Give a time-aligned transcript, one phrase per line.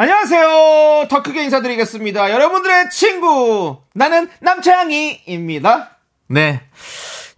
[0.00, 1.08] 안녕하세요.
[1.10, 2.30] 더 크게 인사드리겠습니다.
[2.30, 5.90] 여러분들의 친구 나는 남창희입니다.
[6.28, 6.62] 네.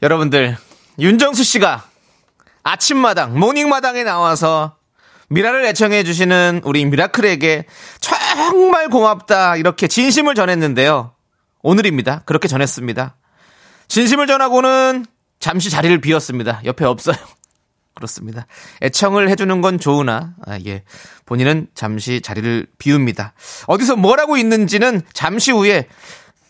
[0.02, 0.58] 여러분들
[0.98, 1.86] 윤정수 씨가
[2.62, 4.76] 아침마당 모닝마당에 나와서
[5.30, 7.64] 미라를 애청해 주시는 우리 미라클에게
[8.00, 11.14] 정말 고맙다 이렇게 진심을 전했는데요.
[11.62, 12.24] 오늘입니다.
[12.26, 13.16] 그렇게 전했습니다.
[13.88, 15.06] 진심을 전하고는
[15.38, 16.60] 잠시 자리를 비웠습니다.
[16.66, 17.16] 옆에 없어요.
[17.94, 18.46] 그렇습니다.
[18.82, 20.84] 애청을 해주는 건 좋으나, 아, 예.
[21.26, 23.34] 본인은 잠시 자리를 비웁니다.
[23.66, 25.86] 어디서 뭘 하고 있는지는 잠시 후에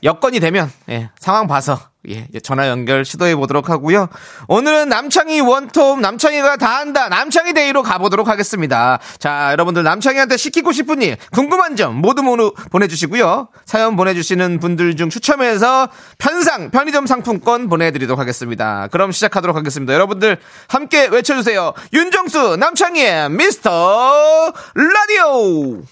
[0.03, 4.09] 여건이 되면, 예, 상황 봐서 예, 전화 연결 시도해 보도록 하고요.
[4.49, 8.99] 오늘은 남창희 원톱 남창희가 다 한다 남창희 데이로 가보도록 하겠습니다.
[9.19, 13.49] 자, 여러분들 남창희한테 시키고 싶은 일, 궁금한 점 모두 모두 보내주시고요.
[13.67, 18.89] 사연 보내주시는 분들 중 추첨해서 편상 편의점 상품권 보내드리도록 하겠습니다.
[18.91, 19.93] 그럼 시작하도록 하겠습니다.
[19.93, 21.75] 여러분들 함께 외쳐주세요.
[21.93, 25.83] 윤정수 남창희의 미스터 라디오.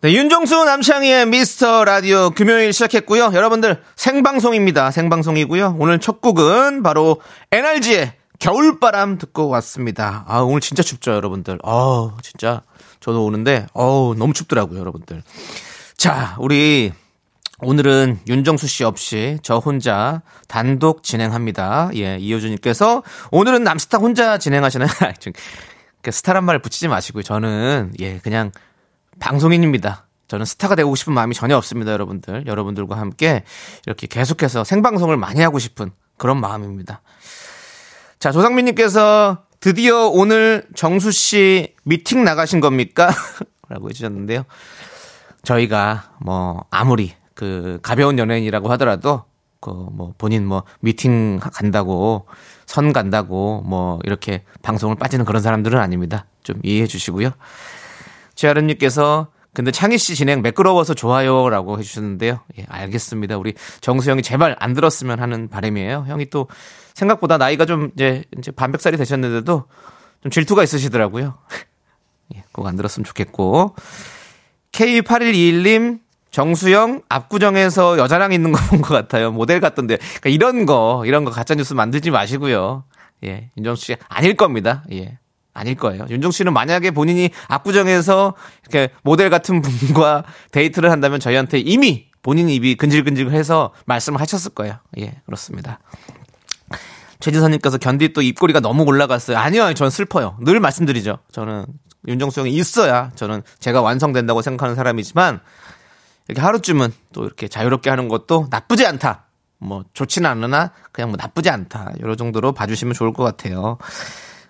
[0.00, 3.32] 네, 윤종수 남창희의 미스터 라디오 금요일 시작했고요.
[3.34, 4.92] 여러분들 생방송입니다.
[4.92, 5.74] 생방송이고요.
[5.80, 10.24] 오늘 첫 곡은 바로 NRG의 겨울바람 듣고 왔습니다.
[10.28, 11.58] 아, 오늘 진짜 춥죠, 여러분들.
[11.64, 12.62] 아, 진짜
[13.00, 15.24] 저도 오는데 어 너무 춥더라고요, 여러분들.
[15.96, 16.92] 자, 우리
[17.58, 21.90] 오늘은 윤정수 씨 없이 저 혼자 단독 진행합니다.
[21.96, 23.02] 예, 이효준님께서
[23.32, 24.88] 오늘은 남스타 혼자 진행하시나요?
[26.02, 27.24] 그 스타란 말 붙이지 마시고요.
[27.24, 28.52] 저는 예, 그냥
[29.20, 30.06] 방송인입니다.
[30.28, 32.46] 저는 스타가 되고 싶은 마음이 전혀 없습니다, 여러분들.
[32.46, 33.44] 여러분들과 함께
[33.86, 37.00] 이렇게 계속해서 생방송을 많이 하고 싶은 그런 마음입니다.
[38.18, 43.10] 자, 조상민님께서 드디어 오늘 정수 씨 미팅 나가신 겁니까?
[43.68, 44.44] 라고 해주셨는데요.
[45.44, 49.24] 저희가 뭐 아무리 그 가벼운 연예인이라고 하더라도
[49.60, 52.26] 그 뭐 본인 뭐 미팅 간다고
[52.66, 56.26] 선 간다고 뭐 이렇게 방송을 빠지는 그런 사람들은 아닙니다.
[56.42, 57.30] 좀 이해해 주시고요.
[58.38, 62.40] 최아름님께서 근데 창희 씨 진행 매끄러워서 좋아요라고 해주셨는데요.
[62.58, 63.36] 예, 알겠습니다.
[63.36, 66.04] 우리 정수 형이 제발 안 들었으면 하는 바람이에요.
[66.06, 66.46] 형이 또
[66.94, 69.64] 생각보다 나이가 좀 이제 이제 반백살이 되셨는데도
[70.22, 71.36] 좀 질투가 있으시더라고요.
[72.36, 73.74] 예, 꼭 안 들었으면 좋겠고.
[74.72, 76.00] K8121님,
[76.30, 79.32] 정수영 압구정에서 여자랑 있는 거 본 것 같아요.
[79.32, 79.96] 모델 같던데.
[79.96, 82.84] 그러니까 이런 거, 이런 거 가짜뉴스 만들지 마시고요.
[83.24, 84.84] 예, 윤정수 씨 아닐 겁니다.
[84.92, 85.18] 예.
[85.58, 86.06] 아닐 거예요.
[86.08, 92.76] 윤종 씨는 만약에 본인이 압구정에서 이렇게 모델 같은 분과 데이트를 한다면 저희한테 이미 본인 입이
[92.76, 94.78] 근질근질해서 말씀을 하셨을 거예요.
[94.98, 95.80] 예, 그렇습니다.
[97.20, 99.36] 최지선님께서 견디 또 입꼬리가 너무 올라갔어요.
[99.36, 100.36] 아니요, 전 슬퍼요.
[100.40, 101.18] 늘 말씀드리죠.
[101.32, 101.66] 저는
[102.06, 105.40] 윤정수 형이 있어야 저는 제가 완성된다고 생각하는 사람이지만
[106.28, 109.24] 이렇게 하루쯤은 또 이렇게 자유롭게 하는 것도 나쁘지 않다.
[109.58, 111.92] 뭐 좋지는 않으나 그냥 뭐 나쁘지 않다.
[111.98, 113.78] 이런 정도로 봐주시면 좋을 것 같아요.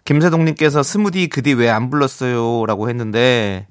[0.09, 2.65] 김세동님께서 스무디 그디 왜 안 불렀어요?
[2.65, 3.67] 라고 했는데,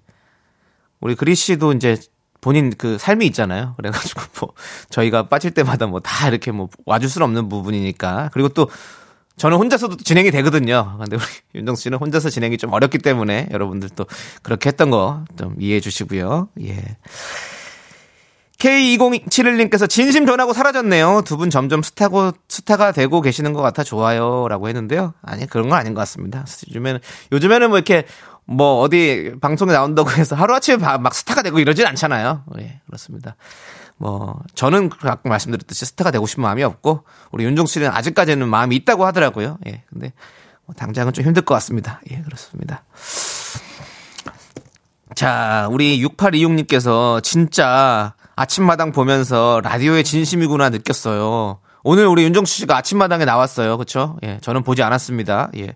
[0.99, 1.97] 우리 그리 씨도 이제
[2.41, 3.73] 본인 그 삶이 있잖아요.
[3.77, 4.53] 그래가지고 뭐,
[4.91, 8.29] 저희가 빠질 때마다 뭐 다 이렇게 뭐 와줄 수는 없는 부분이니까.
[8.33, 8.69] 그리고 또,
[9.37, 10.97] 저는 혼자서도 진행이 되거든요.
[10.99, 11.23] 근데 우리
[11.55, 14.05] 윤정수 씨는 혼자서 진행이 좀 어렵기 때문에 여러분들 또
[14.43, 16.49] 그렇게 했던 거 좀 이해해 주시고요.
[16.61, 16.97] 예.
[18.57, 21.21] K2071님께서 진심 전하고 사라졌네요.
[21.25, 24.47] 두 분 점점 스타고, 스타가 되고 계시는 것 같아 좋아요.
[24.47, 25.13] 라고 했는데요.
[25.21, 26.45] 아니, 그런 건 아닌 것 같습니다.
[26.69, 26.99] 요즘에는,
[27.31, 28.05] 요즘에는 뭐 이렇게
[28.45, 32.45] 뭐 어디 방송에 나온다고 해서 하루아침에 막 스타가 되고 이러진 않잖아요.
[32.59, 33.35] 예, 그렇습니다.
[33.97, 39.05] 뭐, 저는 아까 말씀드렸듯이 스타가 되고 싶은 마음이 없고, 우리 윤종 씨는 아직까지는 마음이 있다고
[39.05, 39.57] 하더라고요.
[39.67, 40.13] 예, 근데
[40.65, 42.01] 뭐 당장은 좀 힘들 것 같습니다.
[42.11, 42.83] 예, 그렇습니다.
[45.15, 51.59] 자, 우리 6826님께서 진짜 아침마당 보면서 라디오의 진심이구나 느꼈어요.
[51.83, 53.79] 오늘 우리 윤정수 씨가 아침마당에 나왔어요.
[53.79, 54.15] 그쵸?
[54.23, 55.49] 예, 저는 보지 않았습니다.
[55.57, 55.73] 예.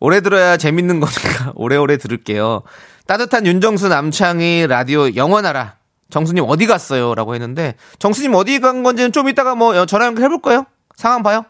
[0.00, 2.62] 오래 들어야 재밌는 거니까 오래오래 들을게요.
[3.06, 5.76] 따뜻한 윤정수 남창희 라디오 영원하라.
[6.10, 7.14] 정수님 어디 갔어요?
[7.14, 10.66] 라고 했는데, 정수님 어디 간 건지는 좀 이따가 뭐 전화 연결 해볼 거예요?
[10.96, 11.44] 상황 봐요?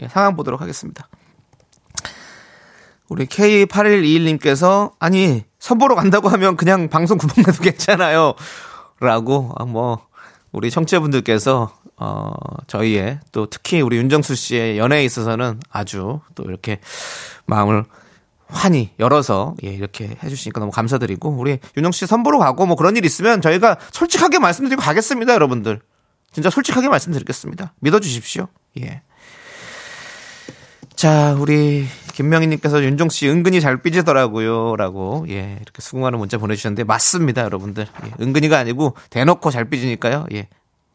[0.00, 1.08] 예, 상황 보도록 하겠습니다.
[3.08, 8.34] 우리 K8121님께서, 아니, 선보러 간다고 하면 그냥 방송 구멍 내도 괜찮아요.
[9.02, 10.06] 라고 아, 뭐
[10.52, 12.32] 우리 청취자분들께서 어
[12.66, 16.80] 저희의 또 특히 우리 윤정수 씨의 연애에 있어서는 아주 또 이렇게
[17.46, 17.84] 마음을
[18.48, 23.04] 환히 열어서 예, 이렇게 해주시니까 너무 감사드리고 우리 윤정 씨 선보러 가고 뭐 그런 일
[23.04, 25.80] 있으면 저희가 솔직하게 말씀드리고 가겠습니다, 여러분들.
[26.32, 27.74] 진짜 솔직하게 말씀드리겠습니다.
[27.80, 28.48] 믿어주십시오.
[28.80, 29.02] 예.
[30.94, 34.76] 자, 우리 김명희님께서 윤종 씨 은근히 잘 삐지더라고요.
[34.76, 37.86] 라고, 예, 이렇게 수긍하는 문자 보내주셨는데, 맞습니다, 여러분들.
[38.06, 40.26] 예, 은근히가 아니고, 대놓고 잘 삐지니까요.
[40.32, 40.48] 예,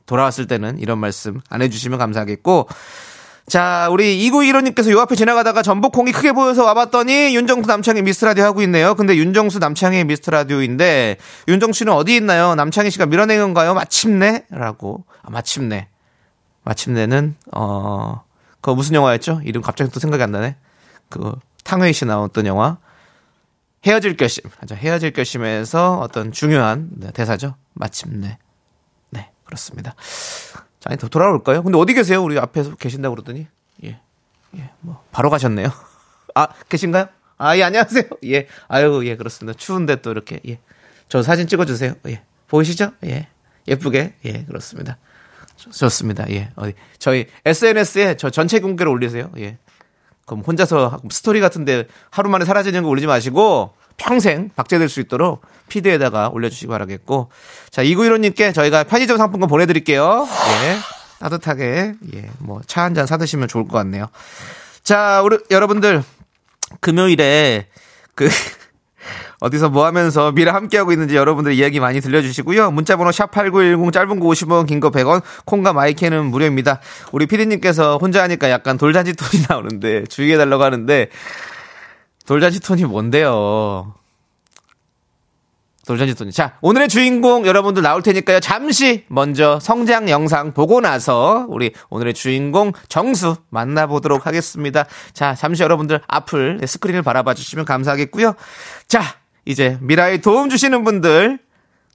[0.05, 2.67] 돌아왔을 때는 이런 말씀 안 해주시면 감사하겠고,
[3.47, 8.93] 자, 우리 2915님께서 요 앞에 지나가다가 전복콩이 크게 보여서 와봤더니 윤정수 남창희 미스트라디오 하고 있네요.
[8.93, 11.15] 근데 윤정수 남창희 미스트라디오인데
[11.47, 12.55] 윤정수 씨는 어디 있나요?
[12.55, 13.73] 남창희 씨가 밀어낸 건가요?
[13.73, 14.43] 마침내?
[14.49, 15.05] 라고.
[15.21, 15.87] 아, 마침내.
[16.65, 18.21] 마침내는, 어,
[18.59, 19.39] 그거 무슨 영화였죠?
[19.45, 20.57] 이름 갑자기 또 생각이 안 나네.
[21.09, 21.33] 그,
[21.63, 22.77] 탕웨이 씨 나왔던 영화.
[23.85, 24.43] 헤어질 결심.
[24.59, 24.75] 맞아.
[24.75, 27.55] 헤어질 결심에서 어떤 중요한 네, 대사죠.
[27.73, 28.37] 마침내.
[29.11, 29.95] 네, 그렇습니다.
[30.79, 31.63] 자, 아니, 더 돌아올까요?
[31.63, 32.23] 근데 어디 계세요?
[32.23, 33.47] 우리 앞에서 계신다고 그러더니.
[33.83, 33.99] 예.
[34.57, 35.69] 예, 뭐, 바로 가셨네요.
[36.35, 37.07] 아, 계신가요?
[37.37, 38.03] 아, 예, 안녕하세요.
[38.25, 38.47] 예.
[38.67, 39.57] 아유, 예, 그렇습니다.
[39.57, 40.59] 추운데 또 이렇게, 예.
[41.07, 41.93] 저 사진 찍어주세요.
[42.07, 42.23] 예.
[42.47, 42.91] 보이시죠?
[43.05, 43.27] 예.
[43.67, 44.15] 예쁘게.
[44.25, 44.97] 예, 그렇습니다.
[45.55, 46.29] 좋- 좋습니다.
[46.31, 46.49] 예.
[46.55, 49.31] 어디, 저희 SNS에 저 전체 공개를 올리세요.
[49.37, 49.57] 예.
[50.27, 56.29] 그럼 혼자서 스토리 같은데 하루 만에 사라지는 거 올리지 마시고 평생 박제될 수 있도록 피드에다가
[56.29, 57.31] 올려주시기 바라겠고
[57.71, 60.27] 자 이구일호님께 저희가 편의점 상품권 보내드릴게요.
[60.65, 60.77] 예
[61.19, 64.07] 따뜻하게 예뭐 차 한 잔 사드시면 좋을 것 같네요.
[64.83, 66.03] 자 우리 여러분들
[66.81, 67.67] 금요일에
[68.13, 68.29] 그
[69.39, 72.71] 어디서 뭐 하면서 미라 함께하고 있는지 여러분들 이야기 많이 들려주시고요.
[72.71, 76.79] 문자번호 샵8910 짧은 거 50원, 긴 거 100원, 콩과 마이크는 무료입니다.
[77.11, 81.09] 우리 피디님께서 혼자 하니까 약간 돌잔치 톤이 나오는데 주의해달라고 하는데
[82.25, 83.93] 돌잔치 톤이 뭔데요?
[85.85, 86.33] 돌잔치 톤이.
[86.33, 88.41] 자, 오늘의 주인공 여러분들 나올 테니까요.
[88.41, 94.85] 잠시 먼저 성장 영상 보고 나서 우리 오늘의 주인공 정수 만나보도록 하겠습니다.
[95.13, 98.33] 자, 잠시 여러분들 앞을 스크린을 바라봐 주시면 감사하겠고요.
[98.89, 99.01] 자,
[99.47, 101.39] 이제 미라에 도움 주시는 분들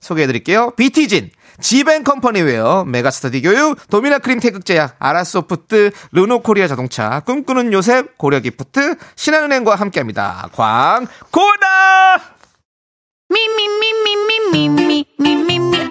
[0.00, 0.72] 소개해 드릴게요.
[0.76, 10.48] 비티진, 지벤컴퍼니웨어, 메가스터디 교육, 도미나 크림 태극제약, 아라소프트, 르노코리아 자동차, 꿈꾸는 요셉, 고려기프트, 신한은행과 함께합니다.
[13.30, 13.44] me,
[15.68, 15.81] me,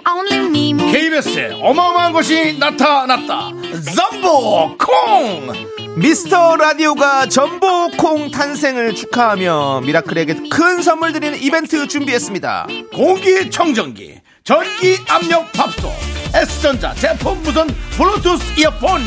[0.92, 3.50] KBS에 어마어마한 것이 나타났다.
[3.96, 5.72] 덤보 콩!
[5.96, 12.66] 미스터 라디오가 전보콩 탄생을 축하하며 미라클에게 큰 선물 드리는 이벤트 준비했습니다.
[12.94, 15.92] 공기청정기, 전기 압력 밥솥,
[16.34, 19.02] S전자 제품 무선 블루투스 이어폰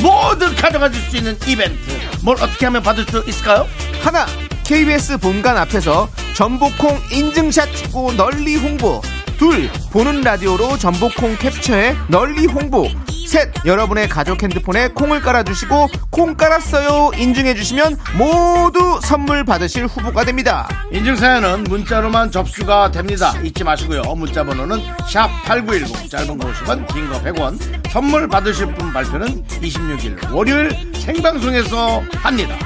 [0.00, 1.76] 모두 가져가실 수 있는 이벤트.
[2.24, 3.66] 뭘 어떻게 하면 받을 수 있을까요?
[4.00, 4.26] 하나,
[4.64, 9.02] KBS 본관 앞에서 전보콩 인증샷 찍고 널리 홍보.
[9.38, 12.88] 둘, 보는 라디오로 전보콩 캡처해 널리 홍보.
[13.28, 20.66] 셋, 여러분의 가족 핸드폰에 콩을 깔아주시고 콩 깔았어요 인증해주시면 모두 선물 받으실 후보가 됩니다.
[20.92, 23.34] 인증사연은 문자로만 접수가 됩니다.
[23.44, 24.02] 잊지 마시고요.
[24.16, 27.58] 문자 번호는 샵 8910 짧은 거 50원, 긴 거 100원.
[27.90, 32.56] 선물 받으실 분 발표는 26일 월요일 생방송에서 합니다.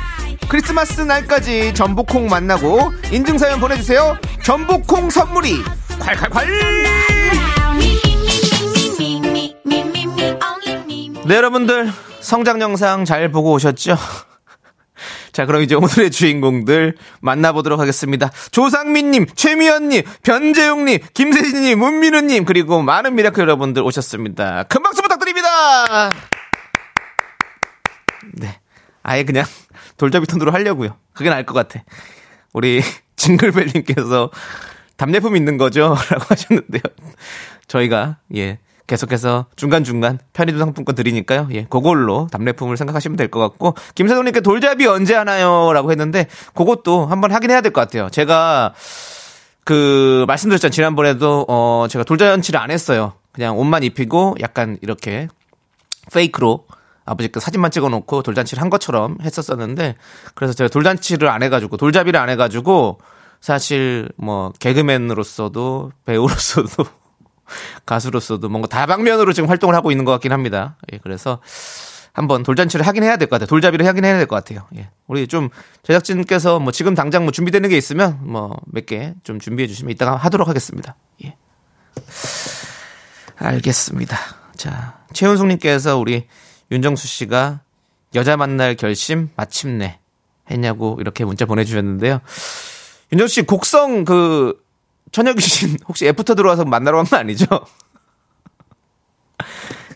[0.49, 4.17] 크리스마스 날까지 전복콩 만나고 인증사연 보내주세요.
[4.45, 5.57] 전복콩 선물이
[6.03, 6.83] 콸콸콸
[11.25, 11.91] 네 여러분들
[12.21, 13.97] 성장 영상 잘 보고 오셨죠?
[15.33, 18.31] 자, 그럼 이제 오늘의 주인공들 만나보도록 하겠습니다.
[18.51, 24.65] 조상민님, 최미연님, 변재용님, 김세진님, 문민우님, 그리고 많은 미라클 여러분들 오셨습니다.
[24.65, 26.11] 큰 박수 부탁드립니다!
[28.35, 28.59] 네.
[29.03, 29.47] 아예 그냥
[29.97, 30.97] 돌잡이 톤으로 하려고요.
[31.15, 31.83] 그게 나을 것 같아.
[32.53, 32.83] 우리
[33.17, 34.31] 징글벨님께서
[34.97, 35.97] 답례품 있는 거죠?
[36.11, 36.83] 라고 하셨는데요.
[37.69, 41.49] 저희가, 예, 계속해서 중간중간 편의점 상품권 드리니까요.
[41.53, 45.73] 예, 그걸로 답례품을 생각하시면 될 것 같고, 김세동님께 돌잡이 언제 하나요?
[45.73, 48.11] 라고 했는데, 그것도 한번 하긴 해야 될 것 같아요.
[48.11, 48.75] 제가,
[49.65, 50.73] 그, 말씀드렸잖아요.
[50.73, 53.15] 지난번에도, 어, 제가 돌잔치를 안 했어요.
[53.33, 55.29] 그냥 옷만 입히고, 약간 이렇게,
[56.13, 56.67] 페이크로,
[57.05, 59.97] 아버지께 사진만 찍어놓고 돌잔치를 한 것처럼 했었었는데,
[60.35, 62.99] 그래서 제가 돌잔치를 안 해가지고, 돌잡이를 안 해가지고,
[63.43, 66.87] 사실 뭐 개그맨으로서도 배우로서도
[67.85, 70.77] 가수로서도 뭔가 다방면으로 지금 활동을 하고 있는 것 같긴 합니다.
[70.93, 71.41] 예, 그래서
[72.15, 73.49] 한번 돌잔치를 하긴 해야 될 것 같아요.
[73.49, 74.67] 돌잡이를 하긴 해야 될 것 같아요.
[74.77, 74.91] 예.
[75.09, 75.49] 우리 좀
[75.83, 80.17] 제작진께서 뭐 지금 당장 뭐 준비되는 게 있으면 뭐 몇 개 좀 준비해 주시면 이따가
[80.17, 80.95] 하도록 하겠습니다.
[81.25, 81.37] 예.
[83.37, 84.17] 알겠습니다.
[84.57, 86.27] 자, 최윤숙님께서 우리
[86.71, 87.61] 윤정수 씨가
[88.15, 89.99] 여자 만날 결심 마침내
[90.51, 92.21] 했냐고 이렇게 문자 보내주셨는데요.
[93.13, 94.61] 윤정수 씨 곡성 그
[95.13, 97.47] 처녀 귀신 혹시 애프터 들어와서 만나러 간 거 아니죠?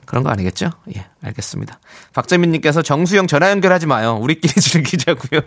[0.04, 0.70] 그런 거 아니겠죠?
[0.96, 1.80] 예, 알겠습니다.
[2.12, 4.16] 박재민님께서 정수영 전화 연결하지 마요.
[4.20, 5.40] 우리끼리 즐기자고요.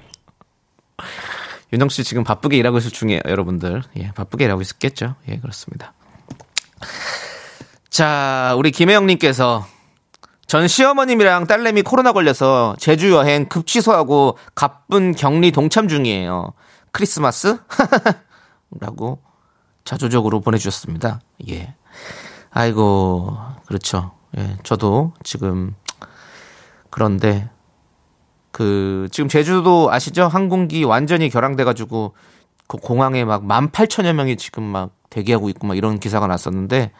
[1.71, 3.83] 윤정 씨 지금 바쁘게 일하고 있을 중이에요, 여러분들.
[3.97, 5.15] 예, 바쁘게 일하고 있었겠죠.
[5.29, 5.93] 예, 그렇습니다.
[7.89, 9.65] 자, 우리 김혜영님께서
[10.47, 16.53] 전 시어머님이랑 딸내미 코로나 걸려서 제주 여행 급 취소하고 가쁜 격리 동참 중이에요.
[16.91, 17.57] 크리스마스?
[18.79, 19.19] 라고
[19.83, 21.21] 자조적으로 보내주셨습니다.
[21.49, 21.73] 예.
[22.51, 24.11] 아이고, 그렇죠.
[24.37, 25.75] 예, 저도 지금
[26.89, 27.49] 그런데
[28.51, 30.27] 그 지금 제주도 아시죠?
[30.27, 32.13] 항공기 완전히 결항돼가지고
[32.67, 36.91] 그 공항에 막 18,000여 명이 지금 막 대기하고 있고 막 이런 기사가 났었는데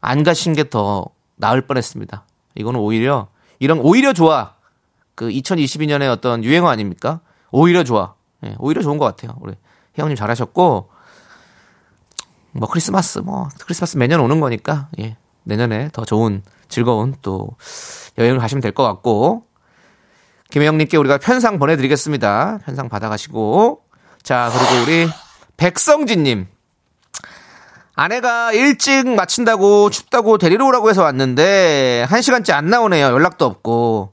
[0.00, 2.24] 안 가신 게 더 나을 뻔 했습니다.
[2.54, 4.54] 이거는 오히려 이런 오히려 좋아.
[5.14, 7.20] 그 2022년에 어떤 유행어 아닙니까?
[7.50, 8.14] 오히려 좋아.
[8.44, 9.36] 예, 오히려 좋은 것 같아요.
[9.40, 9.54] 우리
[9.98, 10.90] 혜영님 잘하셨고
[12.52, 17.50] 뭐 크리스마스 뭐 크리스마스 매년 오는 거니까 예, 내년에 더 좋은 즐거운 또
[18.18, 19.44] 여행을 가시면 될 것 같고
[20.50, 22.58] 김혜영님께 우리가 편상 보내드리겠습니다.
[22.64, 23.82] 편상 받아가시고
[24.22, 25.08] 자 그리고 우리
[25.56, 26.46] 백성진님
[27.94, 33.06] 아내가 일찍 마친다고 춥다고 데리러 오라고 해서 왔는데 한 시간째 안 나오네요.
[33.06, 34.12] 연락도 없고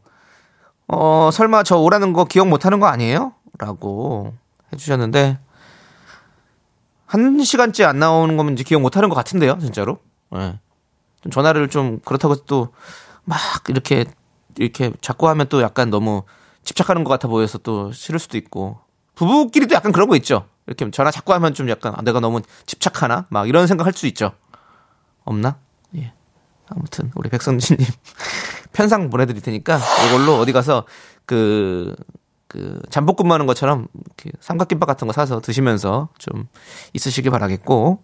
[0.88, 3.34] 어 설마 저 오라는 거 기억 못하는 거 아니에요?
[3.58, 4.34] 라고
[4.72, 5.40] 해주셨는데
[7.06, 10.00] 한 시간째 안 나오는 거면 이제 기억 못 하는 것 같은데요, 진짜로.
[10.36, 10.60] 예.
[11.22, 12.74] 좀 전화를 좀 그렇다고 또
[13.26, 14.06] 막 이렇게
[14.58, 16.24] 이렇게 자꾸 하면 또 약간 너무
[16.64, 18.80] 집착하는 것 같아 보여서 또 싫을 수도 있고
[19.16, 20.48] 부부끼리도 약간 그런 거 있죠.
[20.68, 24.08] 이렇게 전화 자꾸 하면 좀 약간 아, 내가 너무 집착하나 막 이런 생각 할 수
[24.08, 24.32] 있죠.
[25.26, 25.58] 없나?
[25.96, 26.14] 예.
[26.70, 27.86] 아무튼 우리 백성진님
[28.74, 30.86] 편상 보내드릴 테니까 이걸로 어디 가서
[31.26, 31.96] 그,
[32.54, 36.48] 그, 잠복근무하는 것처럼 이렇게 삼각김밥 같은 거 사서 드시면서 좀
[36.94, 38.04] 있으시길 바라겠고.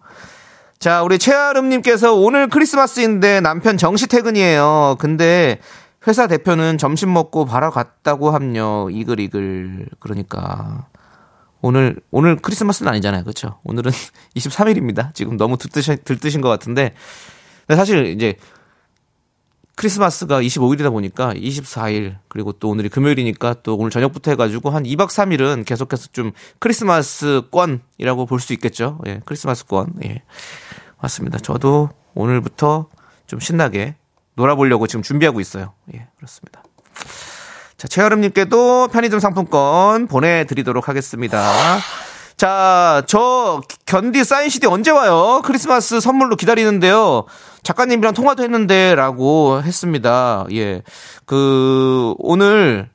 [0.79, 4.95] 자, 우리 최아름님께서 오늘 크리스마스인데 남편 정시 퇴근이에요.
[4.99, 5.59] 근데
[6.07, 8.89] 회사 대표는 점심 먹고 바로 갔다고 함요.
[8.89, 9.85] 이글이글.
[9.99, 10.87] 그러니까.
[11.61, 13.23] 오늘, 오늘 크리스마스는 아니잖아요.
[13.23, 13.91] 그렇죠 오늘은
[14.35, 15.13] 23일입니다.
[15.13, 16.95] 지금 너무 들뜨신, 들뜨신 것 같은데.
[17.67, 18.35] 사실 이제
[19.79, 25.63] 크리스마스가 25일이다 보니까 24일 그리고 또 오늘이 금요일이니까 또 오늘 저녁부터 해가지고 한 2박 3일은
[25.65, 28.99] 계속해서 좀 크리스마스권이라고 볼 수 있겠죠.
[29.07, 29.93] 예, 크리스마스권.
[30.03, 30.23] 예.
[31.01, 31.39] 맞습니다.
[31.39, 32.87] 저도 오늘부터
[33.25, 33.95] 좀 신나게
[34.35, 35.71] 놀아보려고 지금 준비하고 있어요.
[35.93, 36.61] 예, 그렇습니다.
[37.77, 41.79] 자, 최여름님께도 편의점 상품권 보내드리도록 하겠습니다.
[42.39, 45.41] 자, 저 견디 사인 CD 언제 와요?
[45.43, 47.25] 크리스마스 선물로 기다리는데요.
[47.63, 50.45] 작가님이랑 통화도 했는데 라고 했습니다.
[50.53, 50.81] 예.
[51.25, 52.87] 그 오늘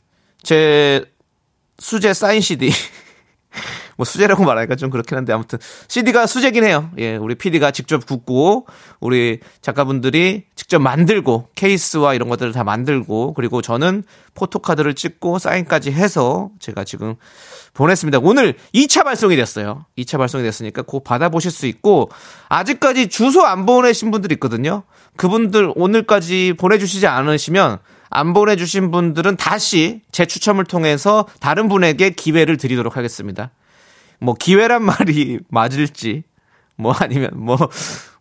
[0.42, 1.04] 제
[1.78, 2.70] 수제 사인 CD
[3.96, 5.58] 뭐 수제라고 말하니까 좀 그렇긴 한데 아무튼
[5.88, 6.90] CD가 수제긴 해요.
[6.98, 8.66] 예, 우리 PD가 직접 굽고
[9.00, 16.50] 우리 작가분들이 직접 만들고 케이스와 이런 것들을 다 만들고 그리고 저는 포토카드를 찍고 사인까지 해서
[16.58, 17.14] 제가 지금
[17.74, 18.18] 보냈습니다.
[18.22, 19.84] 오늘 2차 발송이 됐어요.
[19.98, 22.10] 2차 발송이 됐으니까 곧 받아보실 수 있고
[22.48, 24.84] 아직까지 주소 안 보내신 분들이 있거든요.
[25.16, 27.78] 그분들 오늘까지 보내주시지 않으시면
[28.10, 33.50] 안 보내주신 분들은 다시 제 추첨을 통해서 다른 분에게 기회를 드리도록 하겠습니다.
[34.24, 36.24] 뭐 기회란 말이 맞을지
[36.76, 37.56] 뭐 아니면 뭐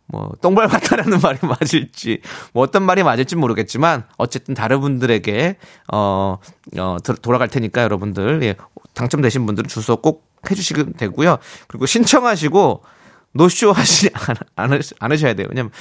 [0.08, 2.22] 뭐 똥발 같다라는 말이 맞을지
[2.54, 5.58] 뭐 어떤 말이 맞을지 모르겠지만 어쨌든 다른 분들에게
[5.92, 6.38] 어,
[6.78, 8.56] 어 도- 돌아갈 테니까 여러분들 예,
[8.94, 11.38] 당첨되신 분들은 주소 꼭 해주시면 되고요.
[11.68, 12.84] 그리고 신청하시고
[13.32, 15.48] 노쇼 하시 하시- 않으셔야 돼요.
[15.50, 15.72] 왜냐면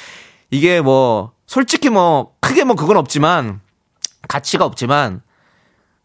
[0.50, 3.60] 이게 뭐 솔직히 뭐 크게 뭐 그건 없지만
[4.28, 5.20] 가치가 없지만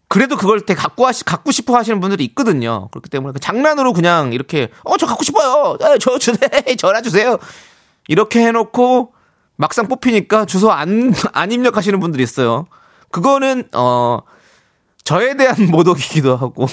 [0.10, 2.88] 그래도 그걸 되게 갖고 하시, 갖고 싶어 하시는 분들이 있거든요.
[2.92, 5.78] 그렇기 때문에 그 장난으로 그냥 이렇게, 어, 저 갖고 싶어요.
[5.82, 6.50] 에, 저 주세요.
[6.78, 7.38] 전화 주세요.
[8.08, 9.14] 이렇게 해놓고
[9.58, 12.68] 막상 뽑히니까 주소 안, 안 입력하시는 분들이 있어요.
[13.12, 14.20] 그거는, 어,
[15.04, 16.68] 저에 대한 모독이기도 하고,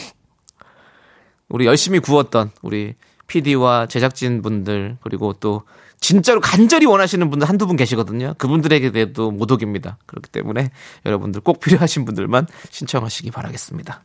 [1.49, 2.95] 우리 열심히 구웠던 우리
[3.27, 5.63] PD와 제작진 분들, 그리고 또
[6.05, 8.35] 진짜로 간절히 원하시는 분들 한두 분 계시거든요.
[8.37, 9.97] 그분들에게도 모독입니다.
[10.05, 10.71] 그렇기 때문에
[11.07, 14.03] 여러분들 꼭 필요하신 분들만 신청하시기 바라겠습니다.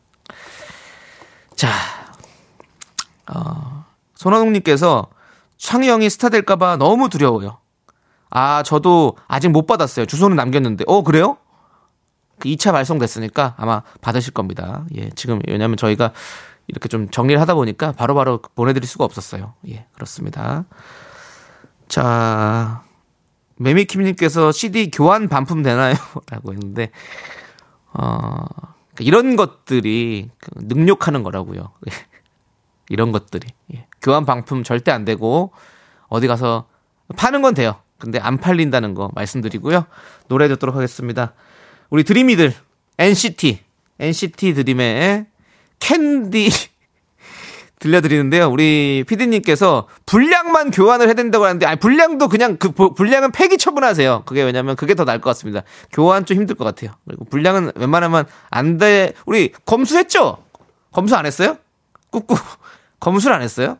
[1.56, 1.68] 자,
[3.30, 5.08] 어, 손원웅님께서
[5.58, 7.58] 창희 형이 스타 될까봐 너무 두려워요.
[8.30, 10.06] 아, 저도 아직 못 받았어요.
[10.06, 10.84] 주소는 남겼는데.
[10.86, 11.36] 어, 그래요?
[12.38, 14.86] 그 2차 발송됐으니까 아마 받으실 겁니다.
[14.96, 16.12] 예, 지금 왜냐면 저희가
[16.66, 19.52] 이렇게 좀 정리를 하다 보니까 바로 바로 보내드릴 수가 없었어요.
[19.68, 20.64] 예, 그렇습니다.
[21.90, 22.84] 자,
[23.56, 25.94] 매미킴님께서 CD 교환 반품 되나요?
[26.30, 26.92] 라고 했는데,
[27.92, 28.44] 어,
[29.00, 31.72] 이런 것들이 그 능욕하는 거라고요.
[32.88, 33.48] 이런 것들이.
[33.74, 33.88] 예.
[34.00, 35.52] 교환 반품 절대 안 되고,
[36.06, 36.68] 어디 가서
[37.16, 37.80] 파는 건 돼요.
[37.98, 39.84] 근데 안 팔린다는 거 말씀드리고요.
[40.28, 41.34] 노래 듣도록 하겠습니다.
[41.90, 42.54] 우리 드림이들,
[42.98, 43.64] NCT,
[43.98, 45.26] NCT 드림의
[45.80, 46.50] 캔디
[47.80, 48.48] 들려드리는데요.
[48.50, 54.22] 우리 피디님께서 분량만 교환을 해야 된다고 하는데, 아니, 분량도 그냥 그 보- 분량은 폐기 처분하세요.
[54.26, 55.62] 그게 왜냐면 그게 더 나을 것 같습니다.
[55.90, 56.92] 교환 좀 힘들 것 같아요.
[57.06, 59.14] 그리고 분량은 웬만하면 안 돼.
[59.26, 60.44] 우리 검수했죠?
[60.92, 61.56] 검수 안 했어요?
[62.10, 62.36] 꾹꾹.
[63.00, 63.78] 검수를 안 했어요?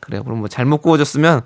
[0.00, 0.24] 그래요.
[0.24, 1.42] 그럼 뭐 잘못 구워졌으면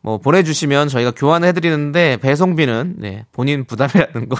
[0.00, 4.36] 뭐 보내주시면 저희가 교환을 해드리는데 배송비는 네, 본인 부담이라는 거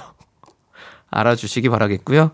[1.10, 2.30] 알아주시기 바라겠고요.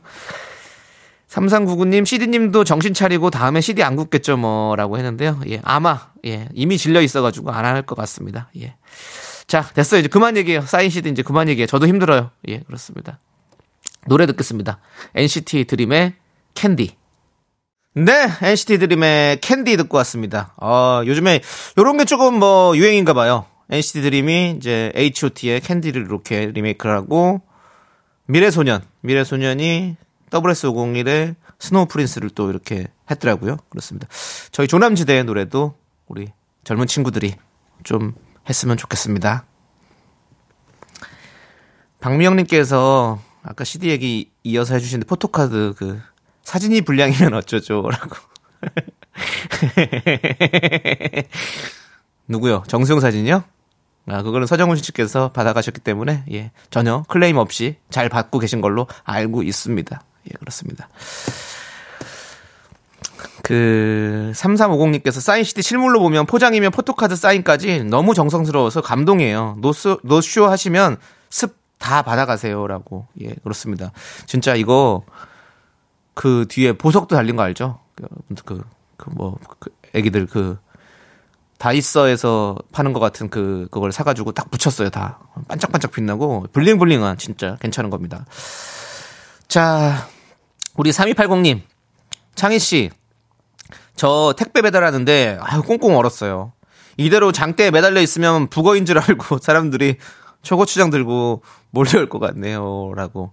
[1.29, 5.41] 3399님, CD님도 정신 차리고 다음에 CD 안 굽겠죠, 뭐, 라고 했는데요.
[5.51, 8.51] 예, 아마, 예, 이미 질려 있어가지고 안 할 것 같습니다.
[8.59, 8.75] 예.
[9.47, 10.01] 자, 됐어요.
[10.01, 10.63] 이제 그만 얘기해요.
[10.63, 11.67] 사인 CD 이제 그만 얘기해요.
[11.67, 12.31] 저도 힘들어요.
[12.49, 13.19] 예, 그렇습니다.
[14.07, 14.79] 노래 듣겠습니다.
[15.15, 16.15] NCT 드림의
[16.55, 16.97] 캔디.
[17.95, 20.55] 네, NCT 드림의 캔디 듣고 왔습니다.
[20.61, 21.41] 어, 요즘에
[21.77, 23.45] 요런 게 조금 뭐 유행인가 봐요.
[23.71, 27.43] NCT 드림이 이제 H.O.T의 캔디를 이렇게 리메이크를 하고
[28.27, 29.97] 미래소년, 미래소년이
[30.31, 33.57] SS501의 Snow Prince를 또 이렇게 했더라고요.
[33.69, 34.07] 그렇습니다.
[34.53, 35.75] 저희 조남지대의 노래도
[36.07, 36.29] 우리
[36.65, 37.35] 젊은 친구들이
[37.85, 38.15] 좀
[38.49, 39.45] 했으면 좋겠습니다.
[42.01, 46.01] 박미영님께서 아까 CD 얘기 이어서 해주신 포토카드 그
[46.43, 48.17] 사진이 불량이면 어쩌죠라고.
[52.29, 52.63] 누구요?
[52.69, 53.43] 정수영 사진이요?
[54.07, 59.43] 아, 그거는 서정훈 씨께서 받아가셨기 때문에, 예, 전혀 클레임 없이 잘 받고 계신 걸로 알고
[59.43, 60.01] 있습니다.
[60.27, 60.89] 예, 그렇습니다.
[63.43, 69.57] 그, 3350님께서 사인 CD 실물로 보면 포장이면 포토카드 사인까지 너무 정성스러워서 감동이에요.
[69.61, 70.99] 노스, 노쇼 하시면
[71.31, 73.07] 습 다 받아가세요라고.
[73.23, 73.93] 예, 그렇습니다.
[74.27, 75.05] 진짜 이거,
[76.15, 77.79] 그 뒤에 보석도 달린 거 알죠?
[77.95, 78.07] 그,
[78.45, 78.63] 그,
[78.97, 80.59] 그 뭐, 그 애기들 그,
[81.59, 85.21] 다이서에서 파는 것 같은 그, 그걸 사가지고 딱 붙였어요, 다.
[85.49, 88.27] 반짝반짝 빛나고, 블링블링한 진짜 괜찮은 겁니다.
[89.49, 90.07] 자,
[90.77, 91.63] 우리 3280님,
[92.35, 92.91] 창희씨,
[93.97, 96.53] 저 택배 배달하는데, 아유, 꽁꽁 얼었어요.
[96.99, 99.97] 이대로 장대에 매달려 있으면 북어인 줄 알고 사람들이
[100.43, 102.93] 초고추장 들고 몰려올 것 같네요.
[102.95, 103.33] 라고.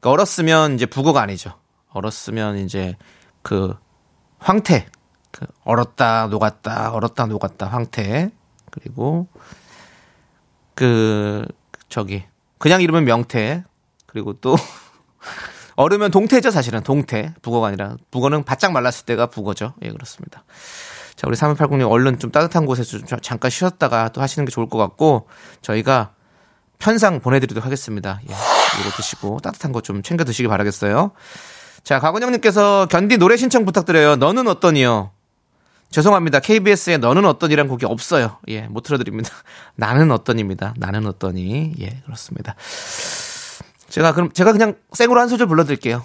[0.00, 1.54] 그러니까 얼었으면 이제 북어가 아니죠.
[1.88, 2.96] 얼었으면 이제
[3.40, 3.74] 그
[4.38, 4.86] 황태.
[5.30, 8.30] 그 얼었다, 녹았다, 얼었다, 녹았다, 황태.
[8.70, 9.26] 그리고
[10.74, 11.46] 그
[11.88, 12.24] 저기
[12.58, 13.64] 그냥 이름은 명태.
[14.06, 14.56] 그리고 또
[15.76, 16.82] 얼으면 동태죠, 사실은.
[16.82, 17.34] 동태.
[17.42, 19.74] 북어가 아니라 북어는 바짝 말랐을 때가 북어죠.
[19.82, 20.44] 예, 그렇습니다.
[21.16, 24.78] 자, 우리 3180님 얼른 좀 따뜻한 곳에서 좀 잠깐 쉬었다가 또 하시는 게 좋을 것
[24.78, 25.28] 같고
[25.62, 26.12] 저희가
[26.78, 28.20] 편상 보내드리도록 하겠습니다.
[28.28, 31.12] 예, 이거 드시고 따뜻한 거 좀 챙겨 드시기 바라겠어요.
[31.84, 34.16] 자, 가건영님께서 견디 노래 신청 부탁드려요.
[34.16, 35.10] 너는 어떠니요?
[35.90, 36.40] 죄송합니다.
[36.40, 38.38] KBS에 너는 어떠니란 곡이 없어요.
[38.48, 39.30] 예, 못 틀어드립니다.
[39.76, 40.74] 나는 어떠니입니다.
[40.76, 41.74] 나는 어떠니.
[41.80, 42.54] 예, 그렇습니다.
[43.90, 46.04] 제가 그럼 제가 그냥 생으로 한 소절 불러드릴게요.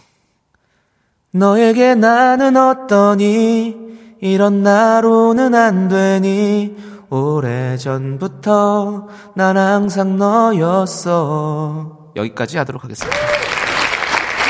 [1.31, 3.77] 너에게 나는 어떠니?
[4.21, 6.75] 이런 나로는 안 되니?
[7.09, 12.11] 오래전부터 난 항상 너였어.
[12.15, 13.17] 여기까지 하도록 하겠습니다.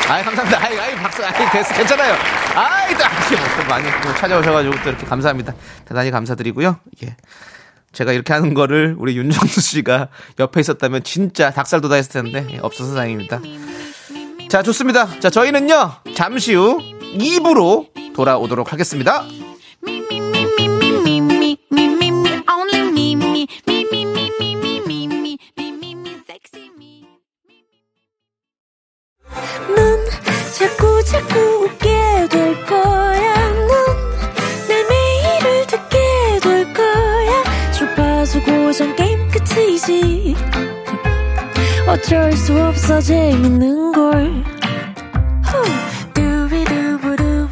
[0.07, 0.63] 아이 감사합니다.
[0.63, 1.25] 아이 아이 박수.
[1.25, 1.73] 아이 됐어.
[1.73, 2.13] 괜찮아요.
[2.55, 5.53] 아이 또또 많이 또 찾아오셔가지고 또 이렇게 감사합니다.
[5.83, 6.77] 대단히 감사드리고요.
[7.03, 7.17] 예
[7.95, 13.41] 제가 이렇게 하는 거를 우리 윤정수 씨가 옆에 있었다면 진짜 닭살 도다했을 텐데 없어서 다행입니다.
[14.49, 15.19] 자, 좋습니다.
[15.19, 15.91] 자, 저희는요.
[16.13, 16.79] 잠시 후
[17.17, 19.23] 2부로 돌아오도록 하겠습니다.
[30.57, 33.04] 자꾸 자꾸 웃게 될 거야.
[39.85, 40.35] 거지.
[41.87, 44.43] 어쩔 수 없어 재밌는 걸.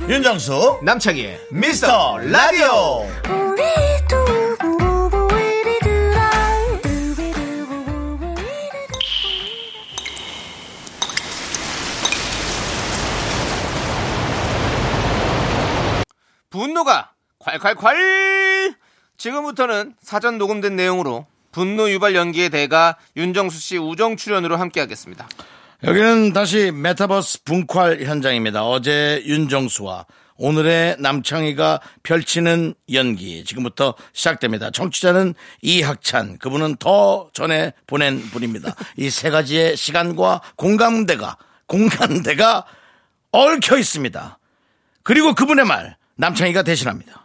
[0.09, 3.05] 윤정수 남창희 미스터 라디오.
[16.49, 18.75] 분노가 콸콸콸.
[19.17, 25.29] 지금부터는 사전 녹음된 내용으로 분노 유발 연기의 대가 윤정수 씨 우정 출연으로 함께하겠습니다.
[25.83, 28.65] 여기는 다시 메타버스 분퀄 현장입니다.
[28.65, 34.71] 어제 윤정수와 오늘의 남창희가 펼치는 연기 지금부터 시작됩니다.
[34.71, 38.75] 청취자는 이학찬 그분은 더 전에 보낸 분입니다.
[38.97, 41.37] 이 세 가지의 시간과 공감대가
[41.67, 42.65] 공간대가
[43.31, 44.39] 얽혀 있습니다.
[45.03, 47.22] 그리고 그분의 말 남창희가 대신합니다.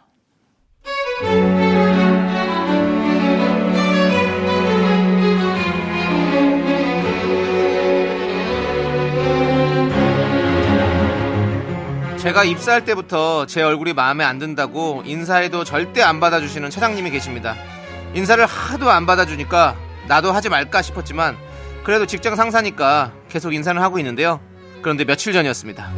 [12.19, 17.55] 제가 입사할 때부터 제 얼굴이 마음에 안 든다고 인사해도 절대 안 받아주시는 차장님이 계십니다.
[18.13, 19.77] 인사를 하도 안 받아주니까
[20.07, 21.37] 나도 하지 말까 싶었지만
[21.85, 24.41] 그래도 직장 상사니까 계속 인사를 하고 있는데요.
[24.81, 25.89] 그런데 며칠 전이었습니다.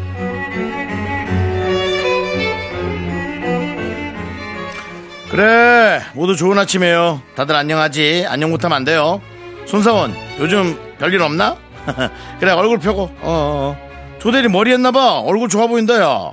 [5.31, 9.21] 그래 모두 좋은 아침이에요 다들 안녕하지 안녕 못하면 안 돼요
[9.65, 11.55] 손사원 요즘 별일 없나?
[12.41, 13.90] 그래 얼굴 펴고 어, 어.
[14.21, 16.31] 조대리 머리 했나봐 얼굴 좋아 보인다 야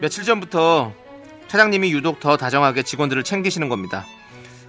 [0.00, 0.92] 며칠 전부터
[1.48, 4.06] 차장님이 유독 더 다정하게 직원들을 챙기시는 겁니다.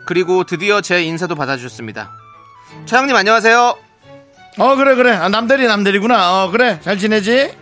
[0.06, 2.12] 그리고 드디어 제 인사도 받아주셨습니다.
[2.86, 3.78] 차장님 안녕하세요.
[4.60, 7.56] 어 그래 그래 아, 남대리 남대리구나 어 그래 잘 지내지?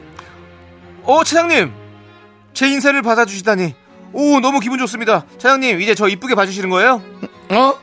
[1.05, 1.71] 오 차장님
[2.53, 3.75] 제 인사를 받아주시다니
[4.13, 5.25] 오 너무 기분 좋습니다.
[5.37, 7.01] 차장님 이제 저 이쁘게 봐주시는 거예요?
[7.49, 7.73] 어?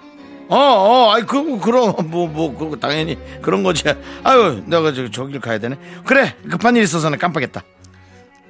[0.49, 3.85] 어, 어, 아이, 그, 그럼, 뭐, 뭐, 그, 당연히, 그런 거지.
[4.25, 5.77] 아유, 내가 저, 저길 가야 되네.
[6.05, 7.63] 그래, 급한 일 있어서는 깜빡했다.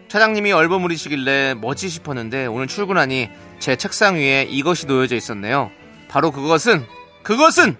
[0.09, 5.71] 차장님이 얼버무리시길래 뭐지 싶었는데 오늘 출근하니 제 책상 위에 이것이 놓여져 있었네요.
[6.09, 6.87] 바로 그것은
[7.23, 7.77] 그것은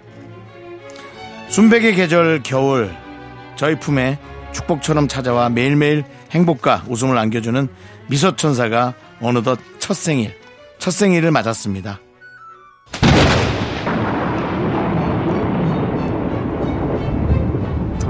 [1.49, 2.95] 순백의 계절 겨울
[3.57, 4.19] 저희 품에
[4.53, 7.69] 축복처럼 찾아와 매일매일 행복과 웃음을 안겨주는
[8.09, 10.37] 미소천사가 어느덧 첫 생일
[10.79, 12.01] 첫 생일을 맞았습니다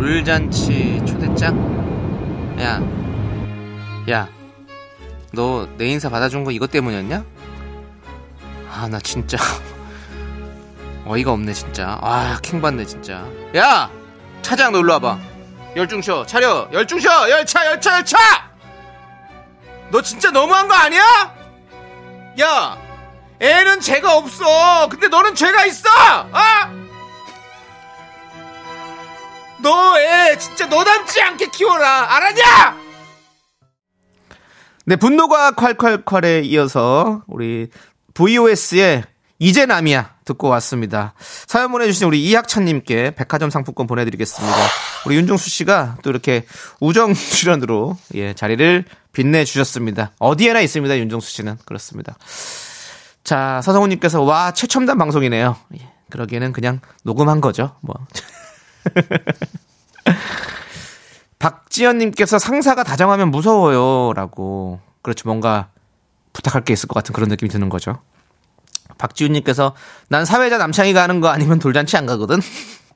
[0.03, 1.57] 돌잔치 초대장?
[2.61, 2.81] 야,
[4.09, 4.29] 야,
[5.33, 7.25] 너 내 인사 받아준 거 이것 때문이었냐?
[8.71, 9.37] 아, 나 진짜
[11.05, 11.99] 어이가 없네 진짜.
[12.01, 13.27] 아, 킹 받네 진짜.
[13.57, 13.91] 야,
[14.41, 15.19] 차장 너 일로 와봐.
[15.75, 18.19] 열중셔, 차려, 열중셔, 열차, 열차, 열차.
[19.91, 21.03] 너 진짜 너무한 거 아니야?
[22.41, 22.79] 야,
[23.41, 24.89] 애는 죄가 없어.
[24.89, 25.89] 근데 너는 죄가 있어.
[26.33, 26.71] 아?
[29.63, 32.77] 너 애 진짜 너 닮지 않게 키워라 알았냐?
[34.87, 37.69] 네 분노가 콸콸콸에 이어서 우리
[38.15, 39.05] VOS의
[39.41, 41.15] 이제 남이야 듣고 왔습니다.
[41.47, 44.57] 사연 보내주신 우리 이학찬님께 백화점 상품권 보내드리겠습니다.
[45.07, 46.45] 우리 윤종수 씨가 또 이렇게
[46.81, 50.13] 우정 출연으로 예 자리를 빛내 주셨습니다.
[50.19, 52.17] 어디에나 있습니다 윤종수 씨는 그렇습니다.
[53.23, 55.57] 자 서성훈님께서 와 최첨단 방송이네요.
[55.79, 57.77] 예, 그러기에는 그냥 녹음한 거죠.
[57.83, 57.95] 뭐.
[61.39, 64.13] 박지연님께서 상사가 다정하면 무서워요.
[64.15, 64.81] 라고.
[65.03, 65.29] 그렇죠.
[65.29, 65.69] 뭔가
[66.33, 68.01] 부탁할 게 있을 것 같은 그런 느낌이 드는 거죠.
[68.99, 69.75] 박지훈님께서
[70.09, 72.41] 난 사회자 남창희가 하는 거 아니면 돌잔치 안 가거든.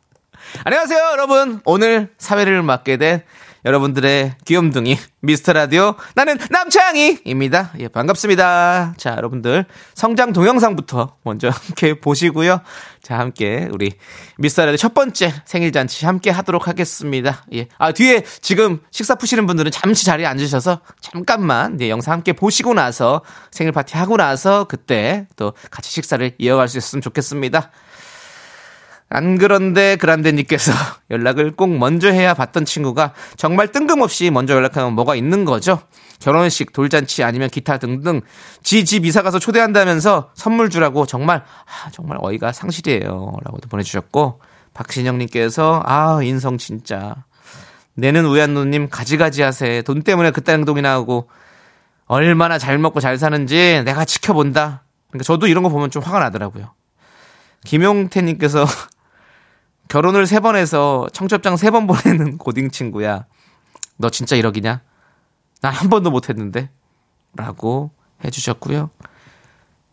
[0.64, 1.60] 안녕하세요, 여러분.
[1.64, 3.22] 오늘 사회를 맡게 된
[3.64, 7.74] 여러분들의 귀염둥이 미스터 라디오 나는 남창희입니다.
[7.78, 8.94] 예, 반갑습니다.
[8.96, 12.60] 자, 여러분들 성장 동영상부터 먼저 함께 보시고요.
[13.02, 13.92] 자, 함께 우리
[14.38, 17.44] 미스터 라디오 첫 번째 생일 잔치 함께 하도록 하겠습니다.
[17.54, 17.68] 예.
[17.78, 23.22] 아, 뒤에 지금 식사 푸시는 분들은 잠시 자리에 앉으셔서 잠깐만 예, 영상 함께 보시고 나서
[23.52, 27.70] 생일 파티 하고 나서 그때 또 같이 식사를 이어갈 수 있었으면 좋겠습니다.
[29.12, 30.72] 안 그런데 그란데님께서
[31.10, 35.80] 연락을 꼭 먼저 해야 받던 친구가 정말 뜬금없이 먼저 연락하면 뭐가 있는 거죠.
[36.20, 38.20] 결혼식, 돌잔치 아니면 기타 등등
[38.62, 44.40] 지 집 이사 가서 초대한다면서 선물 주라고 정말 아, 정말 어이가 상실이에요라고도 보내주셨고
[44.74, 47.14] 박신영님께서 아 인성 진짜
[47.94, 51.28] 내는 우얀누님 가지가지 하세 돈 때문에 그딴 행동이나 하고
[52.06, 54.82] 얼마나 잘 먹고 잘 사는지 내가 지켜본다.
[55.08, 56.74] 그러니까 저도 이런 거 보면 좀 화가 나더라고요.
[57.64, 58.66] 김용태님께서
[59.92, 63.26] 결혼을 세 번 해서 청첩장 세 번 보내는 고딩 친구야.
[63.98, 64.80] 너 진짜 이러기냐?
[65.60, 66.70] 난한 번도 못 했는데.
[67.34, 67.90] 라고
[68.24, 68.90] 해주셨고요.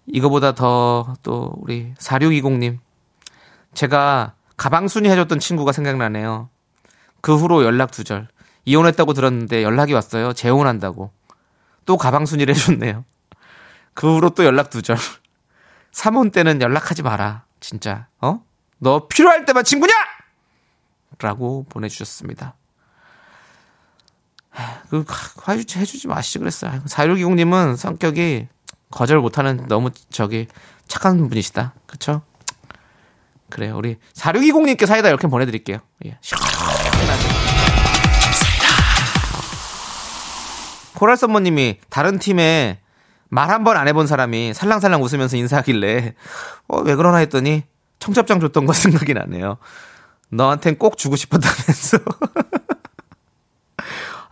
[0.08, 2.80] 이거보다 더 또 우리 4620님.
[3.74, 6.50] 제가 가방순이 해줬던 친구가 생각나네요.
[7.22, 8.28] 그 후로 연락 두절.
[8.66, 10.32] 이혼했다고 들었는데 연락이 왔어요.
[10.34, 11.12] 재혼한다고.
[11.86, 13.04] 또 가방순이를 해줬네요.
[13.94, 14.98] 그 후로 또 연락 두절.
[15.92, 17.44] 3혼 때는 연락하지 마라.
[17.60, 18.08] 진짜.
[18.22, 18.42] 어?
[18.80, 19.94] 너 필요할 때만 친구냐?
[21.20, 22.56] 라고 보내주셨습니다.
[24.52, 25.06] 하, 그,
[25.48, 26.82] 해주지, 해주지 마시지 그랬어요.
[26.86, 28.48] 4620님은 성격이
[28.92, 30.48] 거절 못하는 너무 저기
[30.88, 31.74] 착한 분이시다.
[31.86, 32.22] 그쵸?
[33.50, 33.76] 그래요.
[33.78, 35.80] 우리 4620님께 사이다 이렇게 보내드릴게요.
[36.06, 36.18] 예.
[40.96, 42.80] 코랄 썸머님이 다른 팀에
[43.30, 46.16] 말 한 번 안 해본 사람이 살랑살랑 웃으면서 인사하길래
[46.68, 47.64] 어, 왜 그러나 했더니
[48.00, 49.58] 청첩장 줬던 거 생각이 나네요.
[50.30, 51.98] 너한텐 꼭 주고 싶었다면서.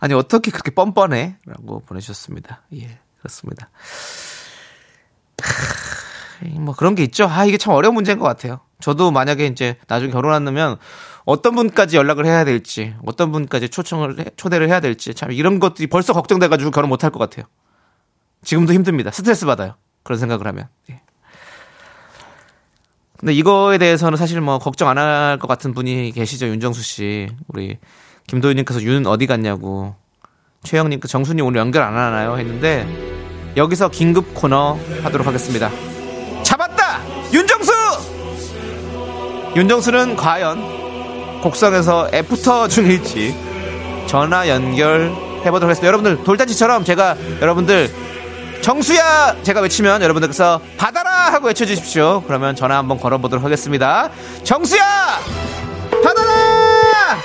[0.00, 1.38] 아니, 어떻게 그렇게 뻔뻔해?
[1.44, 2.62] 라고 보내주셨습니다.
[2.76, 3.70] 예, 그렇습니다.
[6.60, 7.26] 뭐 그런 게 있죠.
[7.28, 8.60] 아, 이게 참 어려운 문제인 것 같아요.
[8.80, 10.76] 저도 만약에 이제 나중에 결혼하면
[11.24, 15.88] 어떤 분까지 연락을 해야 될지, 어떤 분까지 초청을, 해- 초대를 해야 될지, 참 이런 것들이
[15.88, 17.44] 벌써 걱정돼가지고 결혼 못할 것 같아요.
[18.44, 19.10] 지금도 힘듭니다.
[19.10, 19.74] 스트레스 받아요.
[20.04, 20.68] 그런 생각을 하면.
[20.90, 21.02] 예.
[23.18, 26.46] 근데 이거에 대해서는 사실 뭐 걱정 안 할 것 같은 분이 계시죠.
[26.46, 27.28] 윤정수 씨.
[27.48, 27.78] 우리
[28.28, 29.94] 김도윤님께서 윤 어디 갔냐고.
[30.64, 32.36] 최영님, 정수님 오늘 연결 안 하나요?
[32.38, 32.86] 했는데
[33.56, 35.70] 여기서 긴급 코너 하도록 하겠습니다.
[36.42, 37.00] 잡았다!
[37.32, 37.72] 윤정수!
[39.56, 43.34] 윤정수는 과연 곡성에서 애프터 중일지
[44.06, 45.10] 전화 연결
[45.44, 45.86] 해보도록 하겠습니다.
[45.86, 47.88] 여러분들 돌잔치처럼 제가 여러분들
[48.60, 52.22] 정수야 제가 외치면 여러분들께서 받아라 하고 외쳐주십시오.
[52.26, 54.10] 그러면 전화 한번 걸어보도록 하겠습니다.
[54.44, 54.82] 정수야
[56.02, 57.18] 받아라.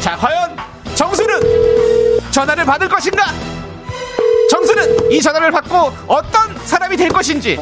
[0.00, 0.56] 자 과연
[0.94, 3.24] 정수는 전화를 받을 것인가?
[4.50, 7.58] 정수는 이 전화를 받고 어떤 사람이 될 것인지.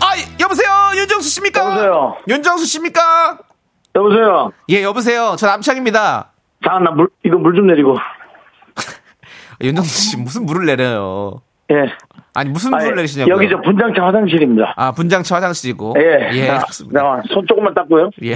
[0.00, 1.60] 아 여보세요 윤정수 씨입니까?
[1.64, 2.16] 여보세요?
[2.28, 3.38] 윤정수 씨입니까?
[3.96, 4.52] 여보세요.
[4.70, 6.32] 예 여보세요 저 남창입니다.
[6.64, 7.98] 잠깐 나물 이거 물 좀 내리고.
[9.60, 11.42] 윤정수 씨 무슨 물을 내려요?
[11.70, 11.90] 예.
[12.34, 13.34] 아니 무슨 물을 내리시냐고요?
[13.34, 14.74] 여기 저 분장차 화장실입니다.
[14.76, 16.30] 아 분장차 화장실이고 예.
[16.32, 17.00] 예 자, 그렇습니다.
[17.00, 18.10] 자, 손 조금만 닦고요.
[18.24, 18.34] 예.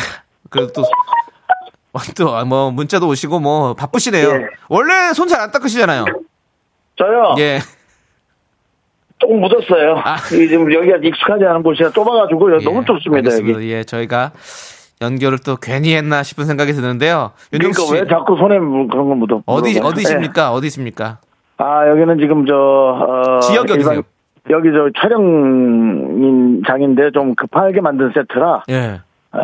[0.51, 0.83] 그리고 또,
[2.17, 4.29] 또, 뭐, 문자도 오시고, 뭐, 바쁘시네요.
[4.29, 4.47] 예.
[4.69, 6.05] 원래 손 잘 안 닦으시잖아요.
[6.97, 7.35] 저요.
[7.39, 7.59] 예.
[9.19, 10.01] 조금 묻었어요.
[10.05, 10.17] 아.
[10.29, 13.59] 지금 여기가 익숙하지 않은 곳이라 좁아가지고 예, 너무 좁습니다 알겠습니다.
[13.59, 13.71] 여기.
[13.73, 14.33] 예, 저희가
[15.01, 17.33] 연결을 또 괜히 했나 싶은 생각이 드는데요.
[17.51, 17.95] 그러니까 씨.
[17.95, 19.43] 왜 자꾸 손에 물- 그런 거 묻어?
[19.47, 19.79] 어디.
[19.81, 20.53] 어디십니까?
[20.53, 21.19] 어디십니까?
[21.65, 21.67] 예.
[21.67, 24.03] 아 여기는 지금 저 어, 지역이 어디세요?
[24.51, 29.01] 여기 저 촬영장인데 좀 급하게 만든 세트라 예.
[29.33, 29.39] 어,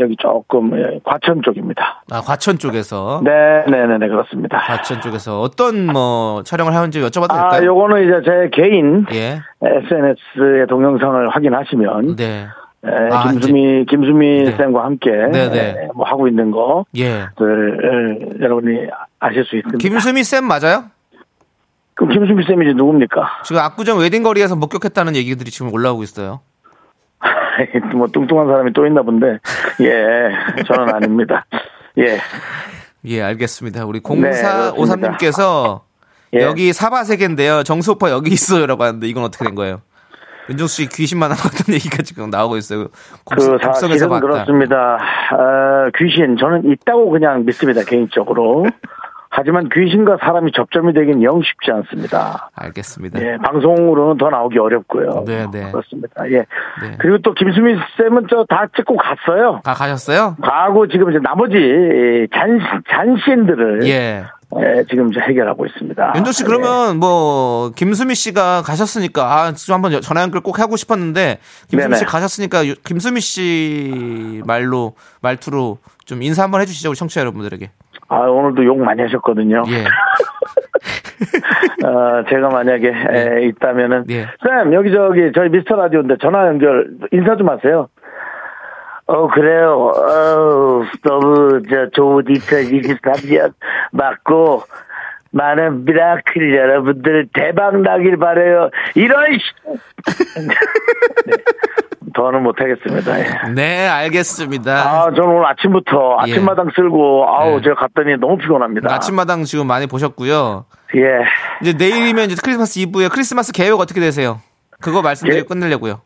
[0.00, 2.02] 여기 조금 예, 과천 쪽입니다.
[2.10, 3.20] 아, 과천 쪽에서.
[3.22, 4.58] 네네 네 그렇습니다.
[4.58, 7.68] 과천 쪽에서 어떤 뭐 촬영을 하는지 여쭤봐도 아 될까요?
[7.68, 9.38] 요거는 이제 제 개인 예.
[9.62, 12.46] SNS의 동영상을 확인하시면 네.
[12.84, 14.52] 에, 아, 김수미 김수미 네.
[14.56, 15.58] 쌤과 함께 네, 네.
[15.70, 17.26] 에, 뭐 하고 있는 거 예.
[17.36, 18.88] 들 여러분이
[19.20, 19.78] 아실 수 있습니다.
[19.78, 20.84] 김수미 쌤 맞아요?
[21.98, 23.42] 그럼 김수미 쌤이지 누굽니까?
[23.44, 26.40] 지금 압구정 웨딩거리에서 목격했다는 얘기들이 지금 올라오고 있어요.
[27.96, 29.40] 뭐 뚱뚱한 사람이 또 있나 본데
[29.80, 31.44] 예 저는 아닙니다.
[31.98, 32.18] 예
[33.04, 33.84] 예, 알겠습니다.
[33.84, 35.80] 우리 네, 0453님께서
[36.34, 36.42] 예.
[36.42, 37.64] 여기 사바세계인데요.
[37.64, 39.80] 정수 오빠 여기 있어요라고 하는데 이건 어떻게 된 거예요?
[40.50, 42.88] 윤정수 씨 귀신 만나봤던 얘기가 지금 나오고 있어요.
[43.28, 44.08] 그 사실은.
[44.20, 44.94] 그렇습니다.
[44.96, 48.66] 어, 귀신 저는 있다고 그냥 믿습니다 개인적으로.
[49.30, 52.50] 하지만 귀신과 사람이 접점이 되긴 영 쉽지 않습니다.
[52.54, 53.20] 알겠습니다.
[53.20, 55.24] 예, 방송으로는 더 나오기 어렵고요.
[55.26, 55.70] 네, 네.
[55.70, 56.28] 그렇습니다.
[56.30, 56.38] 예.
[56.82, 56.96] 네.
[56.98, 59.60] 그리고 또 김수미 쌤은 저 다 찍고 갔어요.
[59.64, 60.36] 아, 가셨어요?
[60.42, 62.58] 가고 지금 이제 나머지 잔
[62.90, 64.24] 잔신들을 예.
[64.60, 66.14] 예, 지금 이제 해결하고 있습니다.
[66.16, 70.76] 윤정 씨 그러면 뭐 김수미 씨가 가셨으니까 아, 지금 한번 여- 전화 연결 꼭 하고
[70.76, 71.38] 싶었는데
[71.68, 71.96] 김수미 네네.
[71.98, 77.70] 씨 가셨으니까 유- 김수미 씨 말로 말투로 좀 인사 한번 해주시죠 우리 청취자 여러분들에게.
[78.08, 79.62] 아, 오늘도 욕 많이 하셨거든요.
[79.68, 79.84] 예.
[81.86, 84.26] 어, 제가 만약에 에, 있다면은 예.
[84.42, 87.88] 쌤 여기 저기 저희 미스터 라디오인데 전화 연결 인사 좀 하세요.
[89.06, 89.92] 어 그래요.
[89.94, 93.52] 어 너무 저 좋은 2023년
[93.92, 94.62] 맞고
[95.30, 98.70] 많은 미라클 여러분들 대박 나길 바래요.
[98.94, 99.44] 이런 씨.
[100.46, 100.54] 네.
[102.18, 103.20] 더는 못하겠습니다.
[103.20, 103.52] 예.
[103.54, 104.72] 네, 알겠습니다.
[104.72, 106.32] 아, 저는 오늘 아침부터 예.
[106.32, 107.62] 아침마당 쓸고 아우 네.
[107.62, 108.92] 제가 갔더니 너무 피곤합니다.
[108.92, 110.64] 아침마당 지금 많이 보셨고요.
[110.96, 111.02] 예.
[111.62, 114.40] 이제 내일이면 이제 크리스마스 이브에 크리스마스 계획 어떻게 되세요?
[114.80, 115.42] 그거 말씀드리고 예.
[115.48, 116.00] 끝내려고요.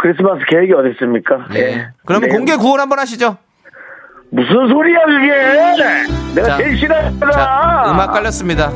[0.00, 1.38] 크리스마스 계획이 어디 있습니까?
[1.52, 1.88] 네.
[2.06, 2.36] 그러면 네.
[2.36, 3.36] 공개 구원 한번 하시죠.
[4.30, 6.34] 무슨 소리야 그게?
[6.36, 7.30] 내가 자, 제일 싫어하잖아.
[7.32, 8.70] 자, 음악 깔렸습니다.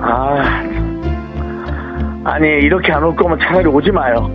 [0.00, 0.62] 아,
[2.24, 4.28] 아니 이렇게 안 올 거면 차라리 오지 마요.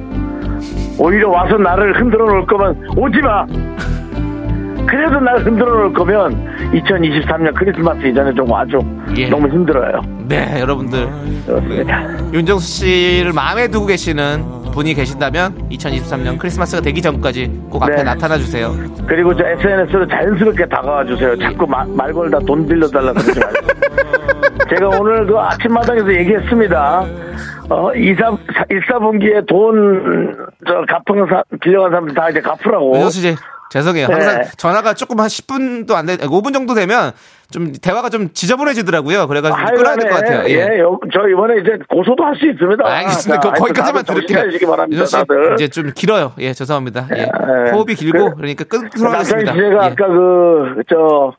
[0.99, 3.45] 오히려 와서 나를 흔들어 놓을 거면 오지 마.
[4.87, 8.79] 그래도 나를 흔들어 놓을 거면 2023년 크리스마스 이전에 좀 와줘.
[9.17, 9.29] 예.
[9.29, 10.01] 너무 힘들어요.
[10.27, 11.07] 네, 여러분들.
[11.45, 12.03] 그렇습니다.
[12.33, 18.03] 윤정수 씨를 마음에 두고 계시는 분이 계신다면 2023년 크리스마스가 되기 전까지 꼭 앞에 네.
[18.03, 18.73] 나타나 주세요.
[19.07, 21.37] 그리고 저 SNS로 자연스럽게 다가와 주세요.
[21.37, 23.67] 자꾸 마- 말 걸다 돈 빌려달라 그러지 말고.
[24.69, 27.05] 제가 오늘 그 아침마당에서 얘기했습니다.
[27.69, 28.37] 어, 2, 3,
[28.69, 32.93] 1, 4분기에 돈, 저, 갚은 사, 빌려간 사람들 다 이제 갚으라고.
[32.95, 33.35] 윤정수 씨,
[33.69, 34.07] 죄송해요.
[34.07, 34.47] 항상 네.
[34.57, 37.11] 전화가 조금 한 10분도 안 돼, 5분 정도 되면
[37.51, 39.27] 좀 대화가 좀 지저분해지더라고요.
[39.27, 40.43] 그래가지고 끊어야 될 것 같아요.
[40.49, 40.53] 예.
[40.75, 42.83] 예, 요- 저 이번에 이제 고소도 할 수 있습니다.
[42.85, 43.39] 알겠습니다.
[43.41, 44.39] 자, 거, 거기까지만 들을게요.
[44.91, 45.25] 윤정수.
[45.55, 46.33] 이제 좀 길어요.
[46.39, 47.07] 예, 죄송합니다.
[47.15, 47.21] 예.
[47.21, 47.71] 예.
[47.71, 49.53] 호흡이 길고, 그- 그러니까 끊도록 하겠습니다.
[49.53, 49.87] 씨 제가 예.
[49.91, 51.33] 아까 그, 저,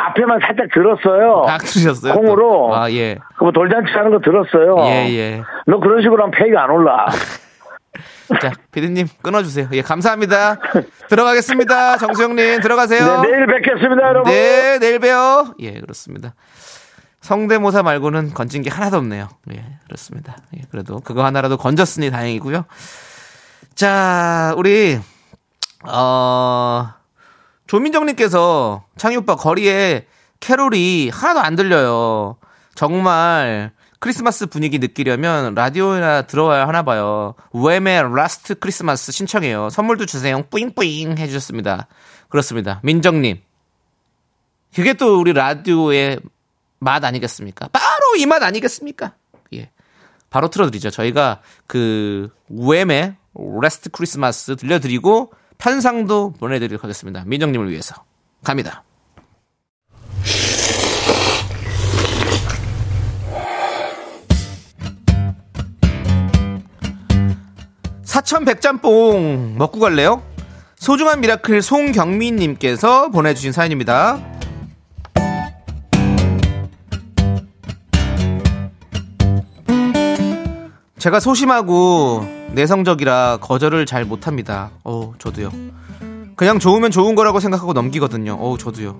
[0.00, 1.44] 앞에만 살짝 들었어요.
[1.46, 2.14] 아, 들으셨어요?
[2.14, 2.68] 콩으로.
[2.70, 2.76] 또?
[2.76, 3.18] 아, 예.
[3.38, 4.76] 그뭐 돌잔치 하는 거 들었어요.
[4.86, 5.42] 예, 예.
[5.66, 7.06] 너 그런 식으로 하면 페이가 안 올라.
[8.40, 9.68] 자, 피디님 끊어주세요.
[9.72, 10.56] 예, 감사합니다.
[11.08, 11.96] 들어가겠습니다.
[11.98, 13.22] 정수영님 들어가세요.
[13.22, 14.32] 네, 내일 뵙겠습니다, 여러분.
[14.32, 15.54] 네, 내일 봬요.
[15.58, 16.34] 예, 그렇습니다.
[17.20, 19.28] 성대모사 말고는 건진 게 하나도 없네요.
[19.52, 20.36] 예, 그렇습니다.
[20.56, 22.64] 예, 그래도 그거 하나라도 건졌으니 다행이고요.
[23.74, 24.98] 자, 우리
[25.88, 26.88] 어
[27.70, 30.06] 조민정님께서 창희 오빠 거리에
[30.40, 32.36] 캐롤이 하나도 안 들려요.
[32.74, 37.34] 정말 크리스마스 분위기 느끼려면 라디오나 들어와야 하나 봐요.
[37.52, 39.70] Wham의 Last Christmas 신청해요.
[39.70, 40.42] 선물도 주세요.
[40.50, 41.86] 뿌잉뿌잉 해주셨습니다.
[42.28, 42.80] 그렇습니다.
[42.82, 43.40] 민정님.
[44.74, 46.18] 그게 또 우리 라디오의
[46.80, 47.68] 맛 아니겠습니까?
[47.68, 49.14] 바로 이 맛 아니겠습니까?
[49.54, 49.70] 예.
[50.28, 50.90] 바로 틀어드리죠.
[50.90, 53.14] 저희가 그 웸의
[53.62, 57.22] 레스트 크리스마스 들려드리고 편상도 보내드리도록 하겠습니다.
[57.26, 57.94] 민정님을 위해서
[58.42, 58.82] 갑니다.
[68.02, 70.22] 사천 백짬뽕 먹고 갈래요?
[70.76, 74.18] 소중한 미라클 송경민님께서 보내주신 사연입니다.
[80.98, 84.70] 제가 소심하고 내성적이라 거절을 잘 못합니다.
[84.84, 85.50] 어, 저도요.
[86.36, 88.34] 그냥 좋으면 좋은 거라고 생각하고 넘기거든요.
[88.34, 88.96] 어, 저도요.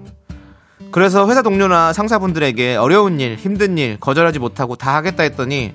[0.91, 5.73] 그래서 회사 동료나 상사분들에게 어려운 일, 힘든 일 거절하지 못하고 다 하겠다 했더니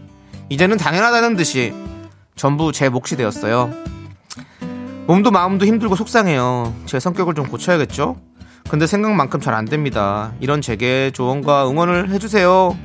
[0.50, 1.74] 이제는 당연하다는 듯이
[2.36, 3.72] 전부 제 몫이 되었어요.
[5.08, 6.74] 몸도 마음도 힘들고 속상해요.
[6.86, 8.18] 제 성격을 좀 고쳐야겠죠?
[8.70, 10.34] 근데 생각만큼 잘 안 됩니다.
[10.40, 12.76] 이런 제게 조언과 응원을 해주세요.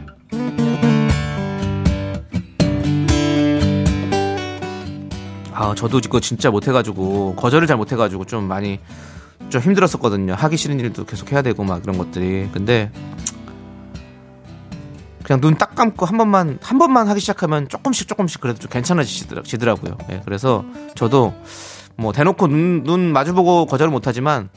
[5.61, 8.81] 아, 저도 이거 진짜 못해가지고, 거절을 잘 못해가지고 좀 많이
[9.51, 10.33] 좀 힘들었었거든요.
[10.33, 12.49] 하기 싫은 일도 계속 해야 되고 막 이런 것들이.
[12.51, 12.91] 근데,
[15.23, 19.99] 그냥 눈 딱 감고 한 번만, 한 번만 하기 시작하면 조금씩 조금씩 그래도 좀 괜찮아지더라고요.
[20.11, 21.35] 예, 그래서 저도
[21.97, 24.49] 뭐 대놓고 눈, 눈 마주보고 거절을 못하지만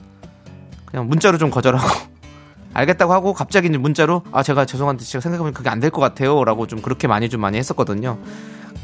[0.85, 1.85] 그냥 문자로 좀 거절하고
[2.73, 6.81] 알겠다고 하고 갑자기 문자로 아 제가 죄송한데 제가 생각해보면 그게 안 될 것 같아요라고 좀
[6.81, 8.17] 그렇게 많이 좀 많이 했었거든요.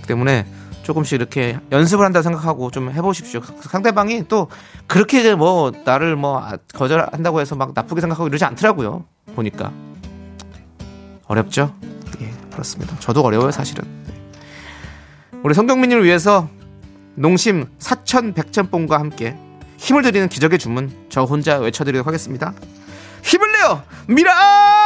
[0.01, 0.45] 그 때문에
[0.89, 3.41] 조금씩 이렇게 연습을 한다고 생각하고 좀 해보십시오.
[3.61, 4.47] 상대방이 또
[4.87, 9.05] 그렇게 뭐 나를 뭐 아, 거절한다고 해서 막 나쁘게 생각하고 이러지 않더라고요.
[9.35, 9.71] 보니까
[11.27, 11.75] 어렵죠.
[12.21, 12.97] 예 그렇습니다.
[12.99, 13.85] 저도 어려워요 사실은.
[14.07, 14.13] 네.
[15.43, 16.49] 우리 성경민님을 위해서
[17.13, 19.37] 농심 사천 백짬뽕과 함께
[19.77, 22.53] 힘을 드리는 기적의 주문 저 혼자 외쳐드리도록 하겠습니다.
[23.21, 24.78] 힘을 내요 미라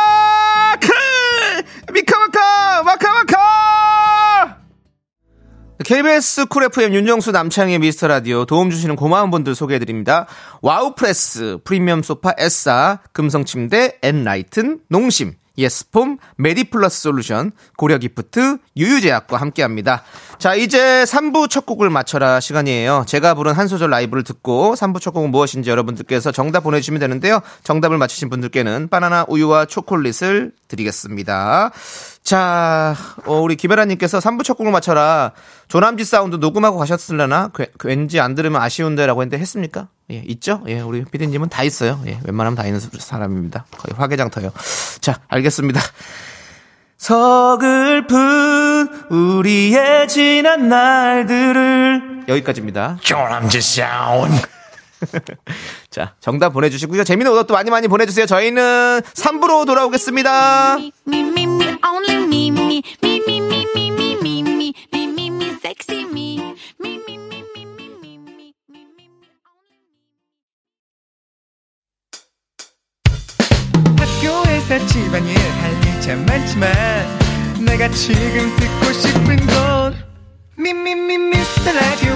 [5.83, 10.27] KBS Cool FM 윤정수 남창희의 미스터 라디오 도움 주시는 고마운 분들 소개해 드립니다.
[10.61, 20.03] 와우프레스 프리미엄 소파 에싸 금성 침대 엔라이튼 농심 예스폼 메디플러스 솔루션 고려기프트 유유제약과 함께합니다.
[20.39, 23.03] 자 이제 3부 첫 곡을 맞춰라 시간이에요.
[23.07, 27.41] 제가 부른 한 소절 라이브를 듣고 3부 첫 곡은 무엇인지 여러분들께서 정답 보내주시면 되는데요.
[27.63, 31.71] 정답을 맞히신 분들께는 바나나 우유와 초콜릿을 드리겠습니다.
[32.23, 35.33] 자, 어, 우리 김혜라님께서 3부 첫 곡을 맞춰라.
[35.67, 37.49] 조남지 사운드 녹음하고 가셨을려나?
[37.51, 39.89] 그, 왠지 안 들으면 아쉬운데 라고 했는데 했습니까?
[40.09, 40.63] 예, 있죠?
[40.67, 41.99] 예, 우리 피디님은 다 있어요.
[42.07, 43.65] 예, 웬만하면 다 있는 사람입니다.
[43.77, 44.51] 거의 화개장터요.
[45.01, 45.81] 자, 알겠습니다.
[46.97, 52.99] 서글픈 우리의 지난 날들을 여기까지입니다.
[53.01, 54.41] 조남지 사운드.
[55.89, 57.03] 자, 정답 보내주시고요.
[57.03, 58.25] 재미는 오답도 많이 많이 보내주세요.
[58.25, 60.77] 저희는 3부로 돌아오겠습니다.
[73.97, 76.71] 학교에서 집안일 할 일 참 많지만
[77.65, 79.95] 내가 지금 듣고 싶은 건
[80.57, 82.15] 미미미 미스터 라디오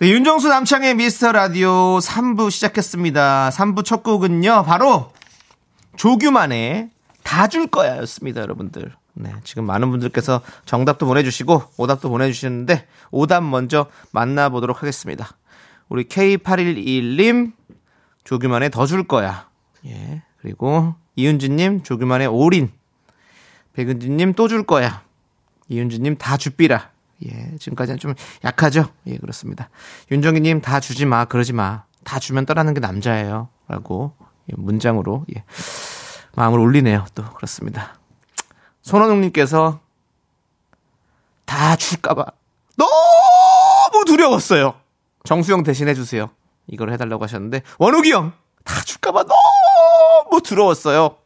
[0.00, 3.50] 네, 윤정수 남창희의 미스터 라디오 3부 시작했습니다.
[3.50, 5.12] 3부 첫 곡은요, 바로
[5.96, 6.90] 조규만의
[7.24, 8.92] 다 줄 거야 였습니다, 여러분들.
[9.14, 15.36] 네, 지금 많은 분들께서 정답도 보내주시고, 오답도 보내주시는데, 오답 먼저 만나보도록 하겠습니다.
[15.88, 17.52] 우리 K811님,
[18.22, 19.48] 조규만의 더 줄 거야.
[19.86, 22.70] 예, 그리고 이윤진님, 조규만의 올인.
[23.72, 25.02] 백은진님 또 줄 거야.
[25.68, 26.90] 이윤주님 다 줍비라.
[27.26, 28.14] 예, 지금까지는 좀
[28.44, 28.86] 약하죠?
[29.06, 29.70] 예, 그렇습니다.
[30.10, 31.84] 윤정희님 다 주지 마, 그러지 마.
[32.04, 33.48] 다 주면 떠나는 게 남자예요.
[33.66, 34.12] 라고
[34.50, 35.44] 예, 문장으로 예,
[36.34, 37.06] 마음을 울리네요.
[37.14, 37.98] 또 그렇습니다.
[38.82, 39.80] 손원웅님께서
[41.44, 42.24] 다 줄까봐
[42.76, 44.74] 너무 두려웠어요.
[45.24, 46.30] 정수영 대신 해주세요.
[46.68, 48.32] 이걸 해달라고 하셨는데 원욱이 형
[48.68, 51.16] 다 줄까봐 너무 두려웠어요.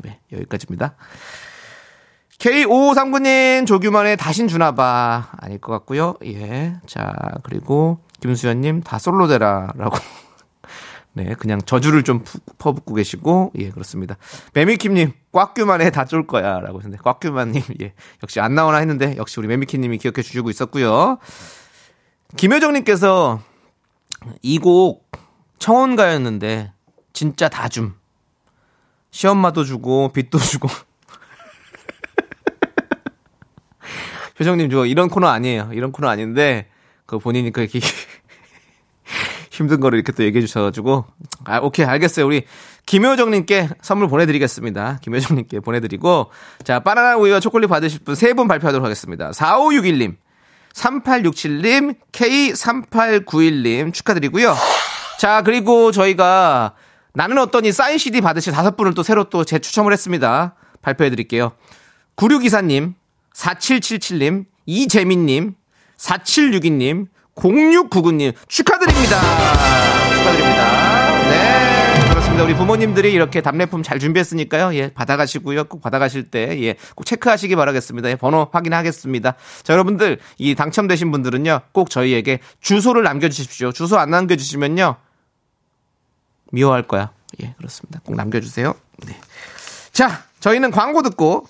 [0.00, 0.94] 네, 여기까지입니다.
[2.40, 5.32] K5539님, 조규만의 다신 주나봐.
[5.38, 6.74] 아닐 것 같고요 예.
[6.86, 7.12] 자,
[7.42, 9.72] 그리고 김수현님, 다 솔로대라.
[9.76, 9.96] 라고.
[11.12, 14.16] 네, 그냥 저주를 좀 푸- 퍼붓고 계시고, 예, 그렇습니다.
[14.54, 16.60] 매미킴님, 꽉규만에 다쫄 거야.
[16.60, 21.18] 라고 했는데, 꽉규만님, 예, 역시 안 나오나 했는데, 역시 우리 매미킴님이 기억해 주시고 있었고요
[22.36, 23.40] 김효정님께서
[24.42, 25.10] 이 곡
[25.58, 26.72] 청혼가였는데,
[27.12, 27.92] 진짜 다 줌.
[29.10, 30.68] 시엄마도 주고, 빚도 주고.
[34.40, 35.70] 효정님, 저 이런 코너 아니에요.
[35.74, 36.66] 이런 코너 아닌데,
[37.06, 37.80] 그 본인이 그렇게
[39.50, 41.04] 힘든 거를 이렇게 또 얘기해 주셔가지고,
[41.44, 42.26] 아, 오케이, 알겠어요.
[42.26, 42.44] 우리
[42.86, 44.98] 김효정님께 선물 보내드리겠습니다.
[45.02, 46.30] 김효정님께 보내드리고,
[46.64, 49.30] 자, 바나나 우유와 초콜릿 받으실 분 세 분 발표하도록 하겠습니다.
[49.32, 50.16] 4561님,
[50.72, 54.54] 3867님, K3891님 축하드리고요.
[55.18, 56.74] 자, 그리고 저희가
[57.12, 60.54] 나는 어떠니 사인 CD 받으실 다섯 분을 또 새로 또 재추첨을 했습니다.
[60.80, 61.52] 발표해 드릴게요.
[62.16, 62.94] 9624님,
[63.40, 65.54] 4777님, 이재민님,
[65.96, 69.20] 4762님, 0699님 축하드립니다.
[70.10, 71.28] 축하드립니다.
[71.30, 72.44] 네, 그렇습니다.
[72.44, 74.74] 우리 부모님들이 이렇게 답례품 잘 준비했으니까요.
[74.74, 75.64] 예, 받아가시고요.
[75.64, 78.10] 꼭 받아가실 때, 예, 꼭 체크하시기 바라겠습니다.
[78.10, 79.34] 예, 번호 확인하겠습니다.
[79.62, 83.72] 자, 여러분들, 이 당첨되신 분들은요, 꼭 저희에게 주소를 남겨주십시오.
[83.72, 84.96] 주소 안 남겨주시면요,
[86.52, 87.12] 미워할 거야.
[87.42, 88.00] 예, 그렇습니다.
[88.04, 88.74] 꼭 남겨주세요.
[89.06, 89.16] 네.
[89.92, 91.46] 자, 저희는 광고 듣고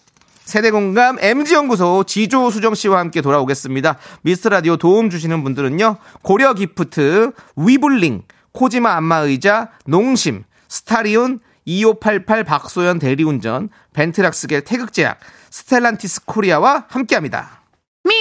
[0.51, 3.99] 세대공감 MG연구소 지조 수정 씨와 함께 돌아오겠습니다.
[4.23, 5.97] 미스터 라디오 도움 주시는 분들은요.
[6.23, 15.21] 고려 기프트, 위블링, 코지마 안마의자, 농심, 스타리온, 2588 박소연 대리운전, 벤트락스겔 태극제약,
[15.51, 17.63] 스텔란티스 코리아와 함께합니다.
[18.05, 18.21] 미,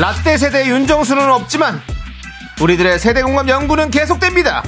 [0.00, 1.80] 라떼 세대 윤정수는 없지만
[2.60, 4.62] 우리들의 세대 공감 연구는 계속됩니다.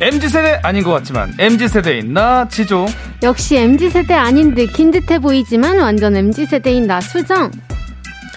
[0.00, 2.86] MZ세대 아닌 것 같지만 MZ세대인 나 지조
[3.22, 7.50] 역시 MZ세대 아닌 듯긴 듯해 보이지만 완전 MZ세대인 나 수정.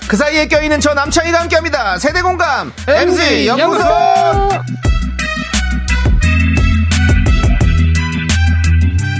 [0.07, 1.97] 그 사이에 껴있는 저 남창희가 함께합니다.
[1.97, 3.83] 세대 공감 MZ 연구소.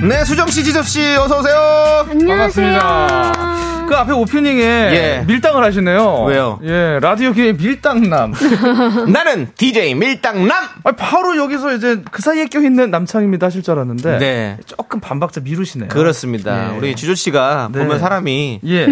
[0.04, 2.06] 네, 수정 씨, 지섭 씨, 어서 오세요.
[2.12, 2.38] 안녕하세요.
[2.38, 3.57] 반갑습니다.
[3.88, 5.24] 그 앞에 오프닝에 예.
[5.28, 6.24] 밀당을 하시네요.
[6.26, 6.60] 왜요?
[6.64, 8.34] 예, 라디오계의 밀당남.
[9.12, 10.52] 나는 DJ 밀당남.
[10.84, 14.58] 아, 바로 여기서 이제 그 사이에 껴있는 남창입니다 하실 줄 알았는데 네.
[14.66, 15.88] 조금 반박자 미루시네요.
[15.88, 16.74] 그렇습니다.
[16.74, 16.78] 예.
[16.78, 17.80] 우리 지조 씨가 네.
[17.80, 18.88] 보면 사람이 예.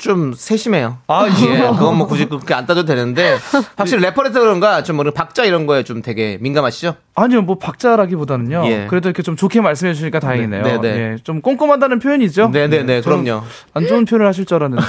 [0.00, 0.98] 좀 세심해요.
[1.08, 1.58] 아, 예.
[1.58, 3.36] 그건 뭐 굳이 그렇게 안 따져도 되는데
[3.76, 6.94] 확실히 래퍼라서 그런가 좀 뭐는 박자 이런 거에 좀 되게 민감하시죠?
[7.16, 8.62] 아니요, 뭐 박자라기보다는요.
[8.66, 8.86] 예.
[8.88, 10.62] 그래도 이렇게 좀 좋게 말씀해 주시니까 다행이네요.
[10.62, 10.88] 네, 네.
[10.88, 12.50] 예, 좀 꼼꼼하다는 표현이죠.
[12.50, 13.42] 네네네, 예, 저는 그럼요.
[13.74, 14.84] 안 좋은 표현 을 하실 줄 알았는데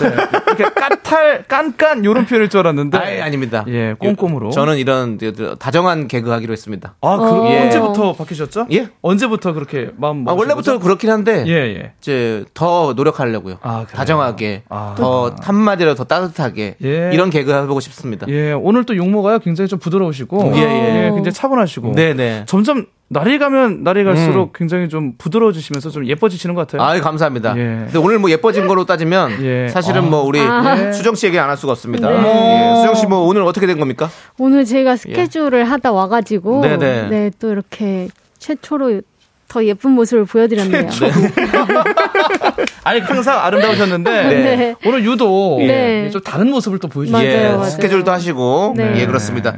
[0.47, 2.97] 이렇게 까탈, 깐깐 요런 표현일 줄 알았는데.
[2.97, 3.63] 아예 아닙니다.
[3.67, 4.51] 예, 꼼꼼으로.
[4.51, 5.17] 저는 이런
[5.59, 6.95] 다정한 개그 하기로 했습니다.
[7.01, 7.45] 아, 그 어.
[7.45, 8.67] 언제부터 바뀌셨죠?
[8.73, 8.89] 예?
[9.01, 10.79] 언제부터 그렇게 마음 아, 원래부터 거죠?
[10.79, 11.93] 그렇긴 한데 예, 예.
[11.99, 13.57] 이제 더 노력하려고요.
[13.61, 13.86] 아?
[13.89, 14.95] 다정하게 아.
[14.97, 17.11] 더 한마디로 더 따뜻하게 예.
[17.13, 18.27] 이런 개그 해보고 싶습니다.
[18.29, 21.11] 예, 오늘 또 용모가요 굉장히 좀 부드러우시고 예, 예.
[21.13, 22.43] 굉장히 차분하시고 네네.
[22.47, 26.88] 점점 날이 가면 날이 갈수록 굉장히 좀 부드러워지시면서 좀 예뻐지시는 것 같아요.
[26.88, 27.53] 아유 감사합니다.
[27.57, 27.64] 예.
[27.84, 29.68] 근데 오늘 뭐 예뻐진 거로 따지면 예.
[29.68, 30.05] 사실은 아.
[30.05, 30.93] 뭐 우리 아.
[30.93, 32.09] 수정 씨 얘기 안 할 수가 없습니다.
[32.09, 32.18] 네.
[32.18, 32.76] 예.
[32.80, 34.09] 수정 씨 뭐 오늘 어떻게 된 겁니까?
[34.38, 37.07] 오늘 제가 스케줄을 하다 와가지고 네네.
[37.09, 38.07] 네또 이렇게
[38.39, 39.01] 최초로
[39.49, 40.88] 더 예쁜 모습을 보여드렸네요.
[42.86, 44.12] 아니 항상 아름다우셨는데
[44.55, 44.76] 네.
[44.86, 46.09] 오늘 유독 네.
[46.09, 47.18] 좀 다른 모습을 또 보여주시죠.
[47.18, 47.70] 맞아요, 예.
[47.70, 48.93] 스케줄도 하시고 네.
[49.01, 49.53] 예 그렇습니다.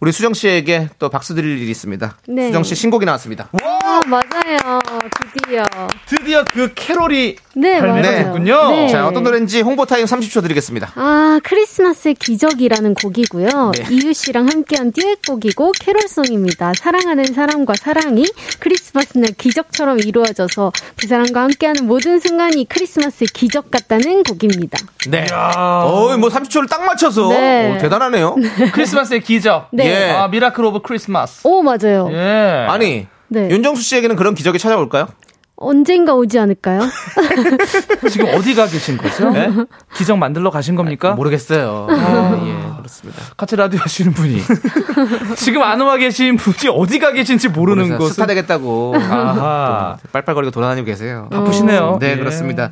[0.00, 2.18] 우리 수정 씨에게 또 박수 드릴 일이 있습니다.
[2.28, 2.46] 네.
[2.46, 3.48] 수정 씨 신곡이 나왔습니다.
[3.62, 4.27] 아, 맞아요.
[5.32, 5.64] 드디어.
[6.06, 8.24] 드디어 그 캐롤이 네, 발매가 맞아요.
[8.24, 8.70] 됐군요.
[8.70, 8.88] 네.
[8.88, 10.92] 자 어떤 노래인지 홍보 타임 30초 드리겠습니다.
[10.94, 13.72] 아, 크리스마스의 기적이라는 곡이고요.
[13.76, 13.84] 네.
[13.90, 16.72] 이유 씨랑 함께한 듀엣곡이고 캐롤송입니다.
[16.76, 18.26] 사랑하는 사람과 사랑이
[18.58, 24.78] 크리스마스 날 기적처럼 이루어져서 그 사람과 함께하는 모든 순간이 크리스마스의 기적 같다는 곡입니다.
[25.08, 25.26] 네.
[25.32, 27.74] 어이 뭐 30초를 딱 맞춰서 네.
[27.74, 28.36] 오, 대단하네요.
[28.72, 29.68] 크리스마스의 기적.
[29.72, 29.86] 네.
[29.86, 30.10] 예.
[30.10, 31.40] 아 Miracle of Christmas.
[31.44, 32.08] 오, 맞아요.
[32.12, 32.66] 예.
[32.68, 33.48] 아니 네.
[33.50, 35.08] 윤정수 씨에게는 그런 기적이 찾아올까요?
[35.60, 36.80] 언젠가 오지 않을까요?
[38.10, 39.30] 지금 어디가 계신 거죠?
[39.30, 39.50] 네?
[39.94, 41.12] 기적 만들러 가신 겁니까?
[41.14, 41.88] 모르겠어요.
[41.90, 43.20] 예, 그렇습니다.
[43.36, 44.40] 같이 라디오 하시는 분이
[45.36, 47.98] 지금 안 와 계신 분이 어디가 계신지 모르는.
[47.98, 48.10] 곳.
[48.12, 49.96] 스타 되겠다고 아하.
[50.02, 51.28] 또 빨빨거리고 돌아다니고 계세요.
[51.30, 51.98] 바쁘시네요.
[52.00, 52.16] 네, 예.
[52.16, 52.70] 그렇습니다.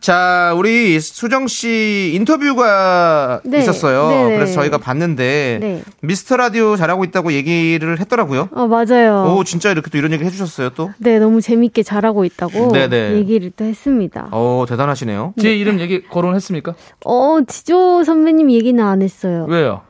[0.00, 3.58] 자, 우리 수정 씨 인터뷰가 네.
[3.58, 4.08] 있었어요.
[4.08, 4.36] 네네.
[4.36, 5.82] 그래서 저희가 봤는데 네.
[6.02, 8.48] 미스터 라디오 잘하고 있다고 얘기를 했더라고요.
[8.52, 9.34] 어, 맞아요.
[9.36, 10.90] 오, 진짜 이렇게 또 이런 얘기 해주셨어요, 또?
[10.98, 13.12] 네, 너무 재밌게 잘하고 있다고 네네.
[13.16, 14.28] 얘기를 또 했습니다.
[14.34, 15.34] 오, 대단하시네요.
[15.40, 16.74] 제 이름 얘기 거론했습니까?
[17.04, 19.46] 어, 지조 선배님 얘기는 안 했어요.
[19.48, 19.82] 왜요?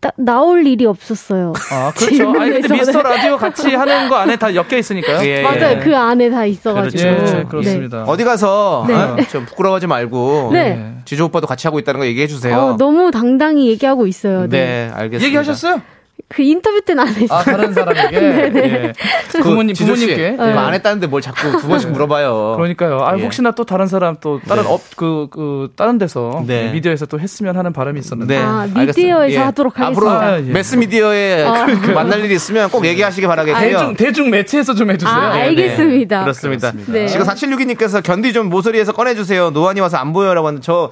[0.00, 1.52] 따- 나올 일이 없었어요.
[1.70, 2.30] 아, 그렇죠.
[2.40, 2.74] 아니, 근데.
[2.74, 5.24] 미스터 라디오 같이 하는 거 안에 다 엮여 있으니까요.
[5.28, 5.76] 예, 맞아요.
[5.76, 5.80] 예.
[5.84, 7.02] 그 안에 다 있어가지고.
[7.02, 7.38] 그렇죠, 그렇죠.
[7.38, 8.02] 예, 그렇습니다.
[8.04, 8.94] 어디 가서 네.
[8.94, 9.16] 어?
[9.30, 10.94] 좀 부끄러워하지 말고 네.
[11.04, 12.32] 지조 오빠도 같이 하고 있다는 거 얘기해 네.
[12.32, 12.56] 주세요.
[12.58, 14.48] 어, 너무 당당히 얘기하고 있어요.
[14.48, 14.48] 네.
[14.48, 15.24] 네, 알겠습니다.
[15.26, 15.80] 얘기하셨어요?
[16.28, 17.38] 그 인터뷰 때는 안 했어요.
[17.38, 18.16] 아, 다른 사람에게.
[18.16, 18.92] 예.
[19.30, 20.36] 그 부모님, 지조 씨, 부모님께.
[20.36, 22.54] 그거 안 했다는데 뭘 자꾸 두 번씩 물어봐요.
[22.58, 23.00] 그러니까요.
[23.04, 23.22] 아, 예.
[23.22, 26.72] 혹시나 또 다른 사람 또 다른 업, 그, 그, 다른 데서 네.
[26.72, 28.38] 미디어에서 또 했으면 하는 바람이 있었는데.
[28.38, 28.92] 네, 아, 알겠습니다.
[28.96, 30.26] 미디어에서 하도록 앞으로 하겠습니다.
[30.26, 30.52] 아, 예.
[30.52, 31.46] 매스 미디어에
[31.82, 33.62] 그 만날 일이 있으면 꼭 얘기하시기 바라겠고요.
[33.62, 35.14] 대중, 대중 매체에서 좀 해주세요.
[35.14, 35.42] 아, 네, 네.
[35.44, 36.22] 알겠습니다.
[36.22, 36.72] 그렇습니다.
[36.86, 37.06] 네.
[37.06, 39.50] 지금 4762님께서 견디 좀 모서리에서 꺼내주세요.
[39.50, 40.90] 노안이 와서 안 보여라고 하는데 저,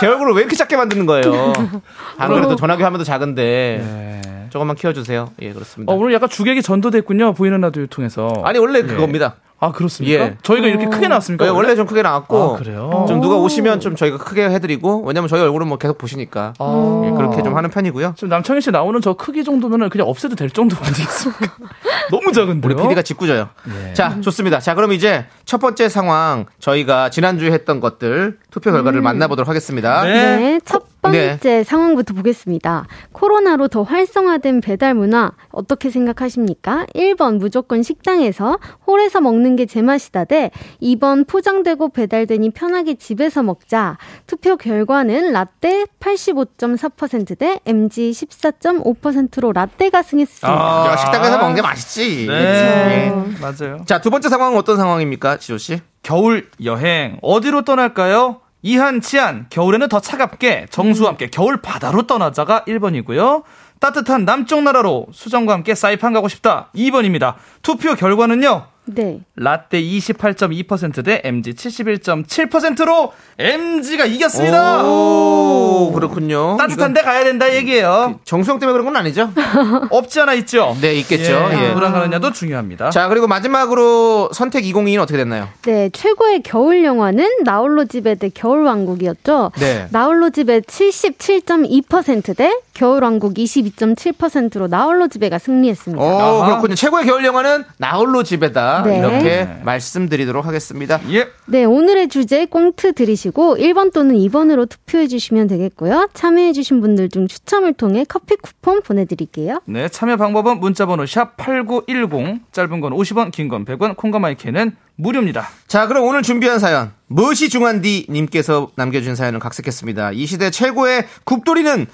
[0.00, 1.52] 제 얼굴을 왜 이렇게 작게 만드는 거예요?
[2.16, 4.22] 안 그래도 전화기 화면도 작은데.
[4.50, 5.30] 조금만 키워주세요.
[5.42, 5.92] 예, 그렇습니다.
[5.92, 7.34] 어, 오늘 약간 주객이 전도됐군요.
[7.34, 8.42] 보이는 라디오 통해서.
[8.44, 9.36] 아니, 원래 그겁니다.
[9.58, 10.24] 아, 그렇습니까?
[10.24, 10.36] 예.
[10.42, 11.46] 저희가 이렇게 크게 나왔습니까?
[11.46, 12.54] 예, 원래 좀 크게 나왔고.
[12.54, 13.06] 아, 그래요?
[13.08, 15.04] 좀 누가 오시면 좀 저희가 크게 해드리고.
[15.06, 16.52] 왜냐면 저희 얼굴은 뭐 계속 보시니까.
[16.58, 17.02] 아.
[17.06, 18.12] 예, 그렇게 좀 하는 편이고요.
[18.16, 21.54] 지금 남창희 씨 나오는 저 크기 정도면은 그냥 없애도 될 정도 아니겠습니까?
[22.10, 22.72] 너무 작은데요?
[22.72, 23.48] 우리 PD가 짓궂어요.
[23.94, 24.60] 자, 좋습니다.
[24.60, 30.04] 자, 그럼 이제 첫 번째 상황 저희가 지난주에 했던 것들 투표 결과를 만나보도록 하겠습니다.
[30.04, 30.36] 네.
[30.36, 32.86] 네, 첫 번째 상황부터 보겠습니다.
[33.12, 36.84] 코로나로 더 활성화된 배달 문화 어떻게 생각하십니까?
[36.94, 40.50] 1번 무조건 식당에서 홀에서 먹는 게 제맛이다 대
[40.82, 43.98] 2번 포장되고 배달되니 편하게 집에서 먹자.
[44.26, 50.48] 투표 결과는 라떼 85.4%대 MG 14.5%로 라떼가 승했습니다.
[50.48, 50.86] 아.
[50.90, 52.26] 야, 식당에서 먹는 게 맛있지.
[52.26, 53.10] 네.
[53.10, 53.40] 그쵸.
[53.40, 53.84] 맞아요.
[53.86, 55.80] 자, 두 번째 상황은 어떤 상황입니까, 지조 씨?
[56.02, 58.40] 겨울 여행 어디로 떠날까요?
[58.62, 63.42] 이한, 치안, 겨울에는 더 차갑게 정수와 함께 겨울 바다로 떠나자가 1번이고요.
[63.78, 67.34] 따뜻한 남쪽 나라로 수정과 함께 사이판 가고 싶다 2번입니다.
[67.62, 68.66] 투표 결과는요.
[68.86, 69.20] 네.
[69.36, 74.82] 라떼 28.2%대 MG 71.7%로 MG가 이겼습니다.
[74.84, 76.56] 오, 그렇군요.
[76.56, 78.20] 따뜻한 이건 데 가야 된다 얘기예요.
[78.24, 79.30] 정수영 때문에 그런 건 아니죠?
[79.90, 80.76] 없지 않아 있죠?
[80.80, 81.48] 네, 있겠죠.
[81.52, 81.68] 예.
[81.68, 82.90] 누구랑 가느냐도 중요합니다.
[82.90, 85.48] 자, 그리고 마지막으로 선택 2022는 어떻게 됐나요?
[85.62, 89.52] 네, 최고의 겨울 영화는 나홀로 집에 대 겨울 왕국이었죠.
[89.58, 89.86] 네.
[89.90, 96.04] 나홀로 집에 77.2%대 겨울 왕국 22.7%로 나홀로 집에가 승리했습니다.
[96.04, 96.46] 오, 아하.
[96.46, 96.74] 그렇군요.
[96.74, 98.75] 최고의 겨울 영화는 나홀로 집에다.
[98.82, 98.98] 네.
[98.98, 101.00] 이렇게 말씀드리도록 하겠습니다.
[101.10, 101.28] 예.
[101.46, 106.08] 네, 오늘의 주제 꽁트 들이시고 1번 또는 2번으로 투표해 주시면 되겠고요.
[106.14, 109.60] 참여해 주신 분들 중 추첨을 통해 커피 쿠폰 보내 드릴게요.
[109.66, 114.76] 네, 참여 방법은 문자 번호 샵 8910, 짧은 건 50원, 긴 건 100원, 콩과 마이크는
[114.96, 115.48] 무료입니다.
[115.68, 116.92] 자, 그럼 오늘 준비한 사연.
[117.06, 120.12] 무엇이 중한디 님께서 남겨 주신 사연을 각색했습니다.
[120.12, 121.86] 이 시대 최고의 국돌이는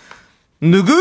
[0.63, 0.93] 누구?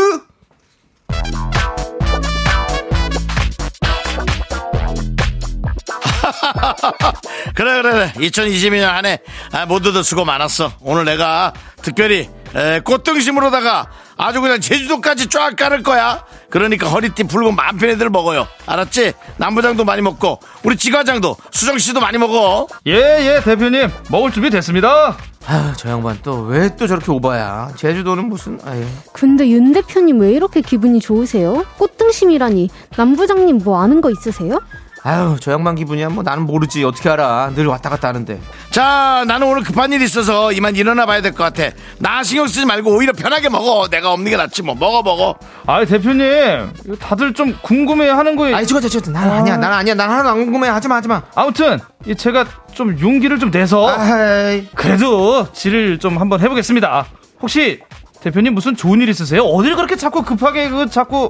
[7.54, 9.18] 그래 그래 그래 2022년 한해
[9.52, 13.86] 아, 모두들 수고 많았어 오늘 내가 특별히 에, 꽃등심으로다가
[14.16, 19.84] 아주 그냥 제주도까지 쫙 깔을 거야 그러니까 허리띠 풀고 마음 편히 들 먹어요 알았지 남부장도
[19.84, 23.90] 많이 먹고 우리 지과장도 수정 씨도 많이 먹어 예, 예, 대표님.
[24.10, 25.16] 먹을 준비 됐습니다.
[25.46, 27.72] 아, 저 양반 또 왜 또 저렇게 오바야?
[27.76, 28.84] 제주도는 무슨, 아유.
[29.12, 31.64] 근데 윤 대표님 왜 이렇게 기분이 좋으세요?
[31.78, 34.60] 꽃등심이라니 남부장님 뭐 아는 거 있으세요?
[35.04, 38.40] 아유 저 양반 기분이야 뭐 나는 모르지 어떻게 알아 늘 왔다 갔다 하는데
[38.70, 41.74] 자, 나는 오늘 급한 일이 있어서 이만 일어나 봐야 될 것 같아.
[41.98, 43.88] 나 신경 쓰지 말고 오히려 편하게 먹어.
[43.88, 44.74] 내가 없는 게 낫지 뭐.
[44.74, 45.34] 먹어, 먹어.
[45.66, 48.56] 아 대표님 이거 다들 좀 궁금해하는 거예요.
[48.56, 52.14] 아니 저거 저거 난 아니야 난 아니야 난 하나도 안 궁금해 하지마 하지마 아무튼 이
[52.14, 57.06] 제가 좀 용기를 좀 내서 아이 그래도 질을 좀 한번 해보겠습니다.
[57.40, 57.80] 혹시
[58.20, 59.42] 대표님 무슨 좋은 일 있으세요?
[59.42, 61.28] 어딜 그렇게 자꾸 급하게 그 자꾸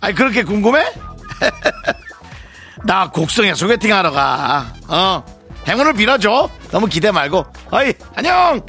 [0.00, 0.84] 아니, 그렇게 궁금해?
[2.86, 4.66] 나 곡성에 소개팅 하러 가.
[4.88, 5.24] 어.
[5.66, 6.48] 행운을 빌어줘.
[6.70, 7.44] 너무 기대 말고.
[7.72, 8.60] 어이, 안녕!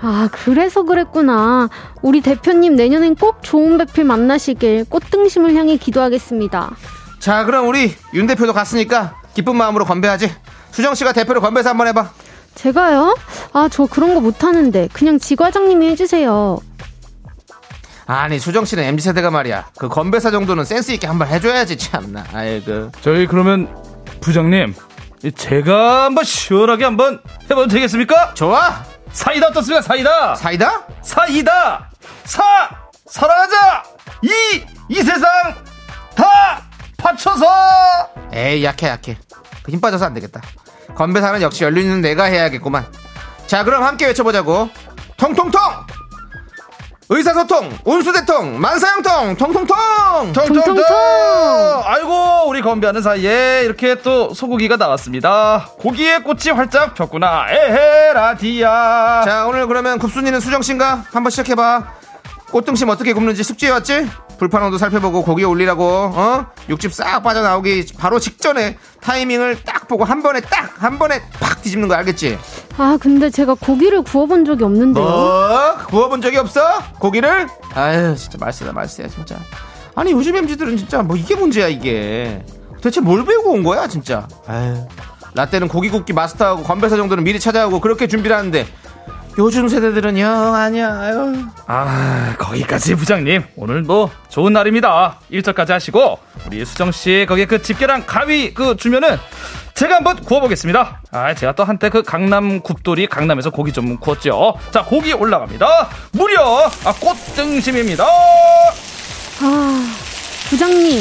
[0.00, 1.68] 아, 그래서 그랬구나.
[2.02, 6.76] 우리 대표님 내년엔 꼭 좋은 배필 만나시길 꽃등심을 향해 기도하겠습니다.
[7.18, 10.30] 자 그럼 우리 윤 대표도 갔으니까 기쁜 마음으로 건배하지
[10.70, 12.10] 수정 씨가 대표로 건배사 한번 해봐
[12.54, 13.16] 제가요?
[13.54, 14.88] 아, 저 그런 거 못하는데.
[14.92, 16.58] 그냥 지 과장님이 해주세요.
[18.06, 22.90] 아니 수정 씨는 mz 세대가 말이야 그 건배사 정도는 센스 있게 한번 해줘야지 참나 아이고
[23.00, 23.74] 저희 그러면
[24.20, 24.74] 부장님
[25.22, 28.34] 이 제가 한번 시원하게 한번 해봐도 되겠습니까?
[28.34, 29.80] 좋아 사이다 어떻습니까?
[29.80, 30.34] 사이다.
[30.34, 31.90] 사이다 사이다.
[32.24, 32.42] 사
[33.06, 33.82] 사랑하자.
[34.22, 35.24] 이 이 세상
[36.14, 36.60] 다
[36.98, 37.46] 받쳐서.
[38.32, 39.16] 에이 약해 약해
[39.62, 40.42] 그힘 빠져서 안 되겠다
[40.94, 42.84] 건배사는 역시 열리는 내가 해야겠구만
[43.46, 44.68] 자 그럼 함께 외쳐보자고
[45.16, 45.60] 통통통
[47.08, 50.84] 의사소통 운수대통 만사형통 통통통 통통통.
[51.84, 55.68] 아이고 우리 건배하는 사이에 이렇게 또 소고기가 나왔습니다.
[55.78, 57.46] 고기의 꽃이 활짝 폈구나.
[57.50, 59.22] 에헤라디야.
[59.24, 61.84] 자 오늘 그러면 굽순이는 수정씨인가 한번 시작해봐
[62.50, 64.08] 꽃등심 어떻게 굽는지 숙지해왔지?
[64.44, 66.46] 불판원도 살펴보고 고기 올리라고 어?
[66.68, 71.88] 육즙 싹 빠져나오기 바로 직전에 타이밍을 딱 보고 한 번에 딱 한 번에 팍 뒤집는
[71.88, 72.36] 거 알겠지?
[72.76, 75.02] 아, 근데 제가 고기를 구워본 적이 없는데요.
[75.02, 75.76] 뭐?
[75.88, 76.60] 구워본 적이 없어?
[76.98, 77.46] 고기를?
[77.74, 79.36] 아유 진짜 말세다 말세야 진짜
[79.94, 82.44] 아니 요즘 MZ들은 진짜 뭐 이게 문제야 이게
[82.82, 84.76] 대체 뭘 배우고 온 거야 진짜 아유
[85.34, 88.66] 라떼는 고기 굽기 마스터하고 건배사 정도는 미리 찾아오고 그렇게 준비를 하는데
[89.36, 91.34] 요즘 세대들은 영 아니야 아유
[91.66, 95.18] 아 거기까지 부장님 오늘 뭐 좋은 날입니다.
[95.28, 99.18] 일절까지 하시고 우리 수정 씨 거기에 그 집게랑 가위 그 주면은
[99.74, 101.00] 제가 한번 구워보겠습니다.
[101.10, 104.54] 아 제가 또 한때 그 강남 굽돌이 강남에서 고기 좀 구웠죠.
[104.70, 105.88] 자 고기 올라갑니다.
[106.12, 108.06] 무려 아 꽃등심입니다.
[109.40, 109.94] 아,
[110.48, 111.00] 부장님.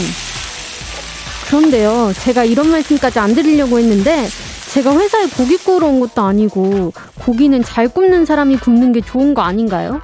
[1.45, 4.27] 그런데요, 제가 이런 말씀까지 안 드리려고 했는데,
[4.71, 6.91] 제가 회사에 고기 구우러 온 것도 아니고,
[7.25, 10.01] 고기는 잘 굽는 사람이 굽는 게 좋은 거 아닌가요?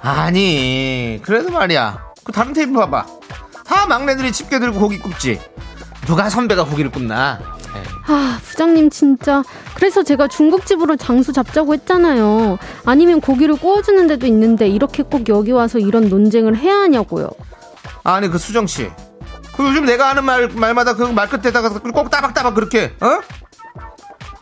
[0.00, 3.06] 아니 그래도 말이야 그 다른 테이블 봐봐
[3.66, 5.40] 다 막내들이 집게 들고 고기 굽지
[6.06, 7.40] 누가 선배가 고기를 굽나
[7.76, 7.82] 에이.
[8.06, 9.42] 아, 부장님 진짜.
[9.74, 12.56] 그래서 제가 중국집으로 장수 잡자고 했잖아요.
[12.84, 17.30] 아니면 고기를 구워주는 데도 있는데, 이렇게 꼭 여기 와서 이런 논쟁을 해야 하냐고요.
[18.04, 18.88] 아니 그 수정 씨,
[19.56, 23.18] 그 요즘 내가 하는 말 말마다 그 말 끝에다가 꼭 따박따박 그렇게 어?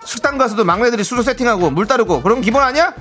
[0.05, 2.93] 식당 가서도 막내들이 수저 세팅하고 물 따르고 그런 거 기본 아니야?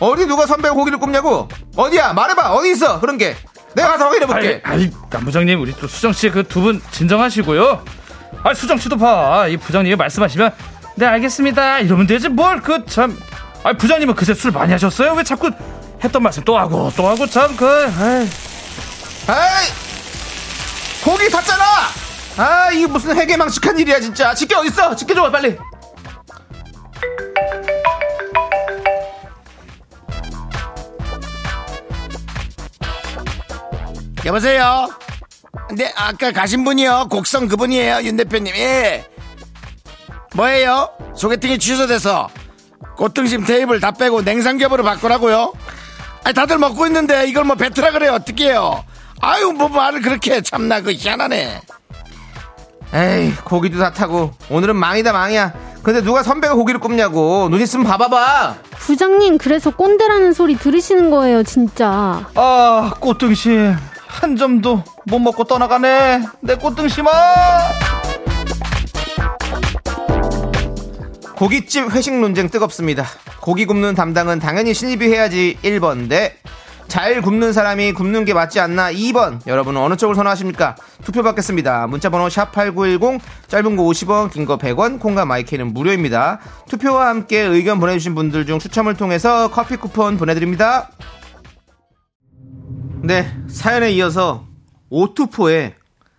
[0.00, 1.48] 어디 누가 선배가 고기를 굽냐고?
[1.76, 2.12] 어디야?
[2.12, 3.36] 말해봐 어디 있어 그런 게?
[3.74, 4.60] 내가 가서 확인해 볼게.
[4.64, 7.84] 아이, 아이 남 부장님 우리 또 수정 씨 그 두 분 진정하시고요.
[8.44, 9.46] 아 수정 씨도 봐.
[9.48, 10.52] 이 부장님이 말씀하시면
[10.96, 11.80] 네 알겠습니다.
[11.80, 13.16] 이러면 되지 뭘 그 참.
[13.64, 15.12] 아 부장님은 그새 술 많이 하셨어요?
[15.14, 15.50] 왜 자꾸
[16.02, 17.66] 했던 말씀 또 하고 또 하고 참 그.
[17.66, 18.28] 아이.
[19.26, 19.66] 아이
[21.04, 21.64] 고기 탔잖아.
[22.36, 24.32] 아 이게 무슨 해괴망측한 일이야 진짜.
[24.34, 24.94] 집게 어디 있어?
[24.94, 25.56] 집게 줘봐 빨리.
[34.28, 34.88] 여보세요?
[35.74, 37.08] 네, 아까 가신 분이요.
[37.10, 38.02] 곡성 그분이에요.
[38.02, 38.54] 윤 대표님.
[38.56, 39.06] 예.
[40.34, 40.90] 뭐예요?
[41.16, 42.28] 소개팅이 취소돼서
[42.98, 45.54] 꽃등심 테이블 다 빼고 냉삼겹으로 바꾸라고요?
[46.24, 48.12] 아니, 다들 먹고 있는데 이걸 뭐 뱉으라 그래요.
[48.14, 48.84] 어떡해요?
[49.22, 50.42] 아유, 뭐 말을 그렇게 해.
[50.42, 51.62] 참나, 그 희한하네.
[52.92, 55.54] 에이 고기도 다 타고 오늘은 망이다 망이야.
[55.82, 58.56] 근데 누가 선배가 고기를 굽냐고 눈 있으면 봐봐봐.
[58.78, 62.28] 부장님, 그래서 꼰대라는 소리 들으시는 거예요, 진짜.
[62.34, 63.76] 아 꽃등심
[64.08, 66.22] 한 점도 못 먹고 떠나가네.
[66.40, 67.10] 내 꽃등심아.
[71.36, 73.04] 고깃집 회식 논쟁 뜨겁습니다.
[73.40, 76.36] 고기 굽는 담당은 당연히 신입이 해야지 1번 대.
[76.88, 79.46] 잘 굽는 사람이 굽는 게 맞지 않나 2번.
[79.46, 80.74] 여러분은 어느 쪽을 선호하십니까?
[81.04, 81.86] 투표 받겠습니다.
[81.86, 86.40] 문자번호 샵8910 짧은 거 50원, 긴 거 100원, 콩과 마이크는 무료입니다.
[86.68, 90.88] 투표와 함께 의견 보내주신 분들 중 추첨을 통해서 커피 쿠폰 보내드립니다.
[93.08, 94.46] 네, 사연에 이어서
[94.90, 95.76] 오투포의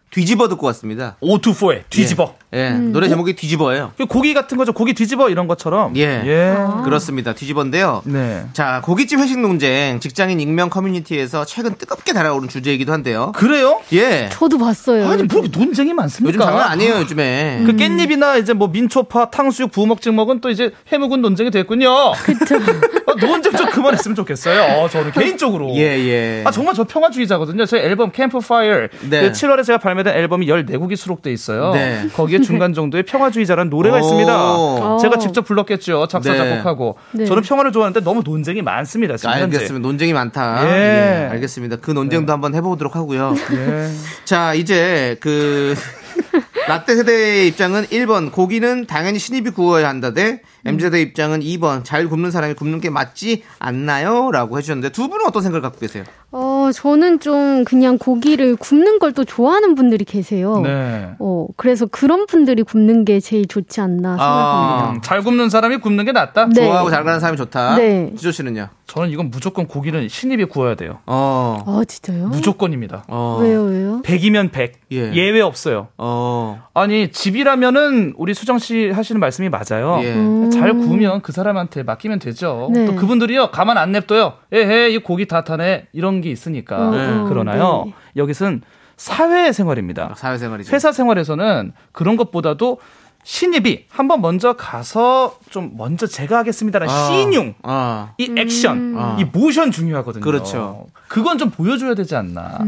[0.10, 1.18] 뒤집어 듣고 왔습니다.
[1.22, 2.36] 오투포의 뒤집어.
[2.52, 3.92] 예, 노래 제목이 뒤집어예요.
[3.96, 4.74] 그 고기 같은 거죠.
[4.74, 5.96] 고기 뒤집어 이런 것처럼.
[5.98, 6.24] 예.
[6.26, 6.56] 예.
[6.84, 7.34] 그렇습니다.
[7.34, 8.02] 뒤집어인데요.
[8.06, 8.46] 네.
[8.54, 13.34] 자, 고깃집 회식 논쟁 직장인 익명 커뮤니티에서 최근 뜨겁게 달아오른 주제이기도 한데요.
[13.36, 13.82] 그래요?
[13.94, 14.30] 예.
[14.32, 15.08] 저도 봤어요.
[15.08, 16.30] 아니 뭐 이렇게 논쟁이 많습니까?
[16.30, 17.64] 요즘 장난 아니에요, 요즘에.
[17.68, 22.14] 그 깻잎이나 이제 뭐 민초파, 탕수육, 부먹, 찍먹은 또 이제 해묵은 논쟁이 됐군요.
[22.24, 22.56] 그쵸.
[22.56, 24.80] 아, 논쟁 좀 그만했으면 좋겠어요.
[24.80, 25.76] 어, 저는 개인적으로.
[25.76, 26.44] 예, 예.
[26.46, 27.66] 아 정말 저 평화주의자거든요.
[27.68, 29.22] 제 앨범 캠프파이어 네.
[29.22, 31.72] 그 7월에 제가 발매된 앨범이 14곡이 수록돼 있어요.
[31.74, 32.08] 네.
[32.16, 34.00] 거기에 중간 정도의 평화주의자라는 노래가 오.
[34.00, 34.98] 있습니다.
[35.02, 35.20] 제가 오.
[35.20, 36.08] 직접 불렀겠죠.
[36.08, 36.38] 작사 네.
[36.38, 36.98] 작곡하고.
[37.12, 37.26] 네.
[37.26, 39.18] 저는 평화를 좋아하는데 너무 논쟁이 많습니다.
[39.18, 39.58] 지금 현재.
[39.58, 39.88] 알겠습니다.
[39.88, 40.68] 논쟁이 많다.
[40.70, 41.26] 예.
[41.26, 41.78] 예, 알겠습니다.
[41.78, 43.36] 그 논쟁도 한번 해보도록 하고요.
[43.54, 43.90] 예.
[44.26, 45.76] 자, 이제 그
[46.68, 52.32] 라떼 세대의 입장은 1번 고기는 당연히 신입이 구워야 한다 대 MZ세대 입장은 2번 잘 굽는
[52.32, 54.32] 사람이 굽는 게 맞지 않나요?
[54.32, 56.04] 라고 해주셨는데 두 분은 어떤 생각을 갖고 계세요?
[56.32, 60.62] 어, 저는 좀 그냥 고기를 굽는 걸 또 좋아하는 분들이 계세요.
[60.64, 61.10] 네.
[61.18, 64.92] 어, 그래서 그런 분들이 굽는 게 제일 좋지 않나 생각합니다.
[64.92, 66.50] 음, 잘 굽는 사람이 굽는 게 낫다?
[66.50, 66.64] 네.
[66.66, 67.76] 좋아하고 잘 가는 사람이 좋다.
[67.78, 68.14] 네.
[68.16, 68.68] 지조 씨는요?
[68.86, 71.00] 저는 이건 무조건 고기는 신입이 구워야 돼요.
[71.08, 72.28] 어, 아, 진짜요?
[72.28, 73.06] 무조건입니다.
[73.08, 74.02] 어, 왜요, 왜요?
[74.04, 74.74] 100이면 100.
[74.92, 75.12] 예.
[75.14, 75.88] 예외 없어요.
[75.98, 80.00] 어, 아니, 집이라면은 우리 수정 씨 하시는 말씀이 맞아요.
[80.04, 80.14] 예.
[80.14, 80.49] 음.
[80.52, 82.70] 잘 구우면 그 사람한테 맡기면 되죠.
[82.74, 82.86] 네.
[82.86, 84.34] 또 그분들이요 가만 안 냅둬요.
[84.52, 87.84] 에헤 이 고기 다 타네 이런 게 있으니까 어, 어, 그러나요.
[87.86, 87.94] 네.
[88.18, 88.62] 여기서는
[88.98, 90.14] 사회 생활입니다.
[90.18, 90.76] 사회생활이죠.
[90.76, 92.80] 회사 생활에서는 그런 것보다도
[93.24, 99.18] 신입이 한번 먼저 가서 좀 먼저 제가 하겠습니다라는 아, 시인용 아, 이 액션, 아.
[99.20, 100.24] 이 모션 중요하거든요.
[100.24, 100.88] 그렇죠.
[101.08, 102.60] 그건 좀 보여줘야 되지 않나.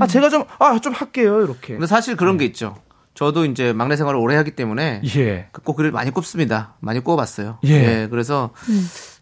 [0.00, 1.74] 아 제가 좀아 좀 할게요 이렇게.
[1.74, 2.76] 근데 사실 그런 게 있죠.
[3.20, 5.48] 저도 이제 막내 생활을 오래 하기 때문에 예.
[5.52, 6.76] 그 고기를 많이 굽습니다.
[6.80, 7.58] 많이 구워봤어요.
[7.64, 8.08] 예.
[8.10, 8.48] 그래서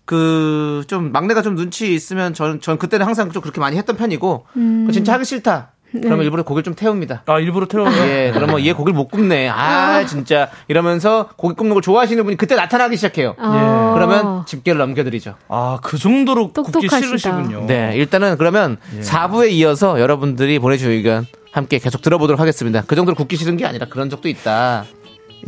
[0.04, 4.92] 그좀 막내가 좀 눈치 있으면 저는 전 그때는 항상 좀 그렇게 많이 했던 편이고 그
[4.92, 5.72] 진짜 하기 싫다.
[5.92, 7.22] 그러면 일부러 고기를 좀 태웁니다.
[7.26, 7.90] 아 일부러 태워요.
[8.08, 9.48] 예, 그러면 얘 고기를 못 굽네.
[9.48, 13.34] 아, 진짜 이러면서 고기 굽는 걸 좋아하시는 분이 그때 나타나기 시작해요.
[13.38, 13.92] 아.
[13.94, 15.34] 그러면 집게를 넘겨드리죠.
[15.48, 17.00] 아 그 정도로 굽기 똑똑하시다.
[17.06, 17.64] 싫으시군요.
[17.66, 22.82] 네, 일단은 그러면 4부에 이어서 여러분들이 보내주신 의견 함께 계속 들어보도록 하겠습니다.
[22.86, 24.84] 그 정도로 굽기 싫은 게 아니라 그런 적도 있다.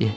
[0.00, 0.14] 예.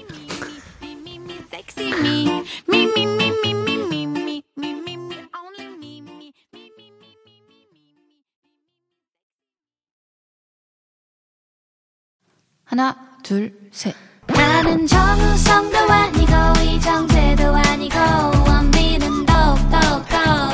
[12.73, 13.93] 하나, 둘, 셋.
[14.25, 16.31] 나는 정우성도 아니고
[16.63, 17.99] 이정재도 아니고
[18.47, 19.77] 원빈은 더욱더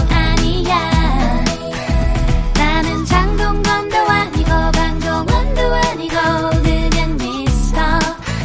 [0.09, 1.45] 아니야
[2.55, 6.15] 나는 장동건도 아니고 강동원도 아니고
[6.61, 7.80] 그냥 미스터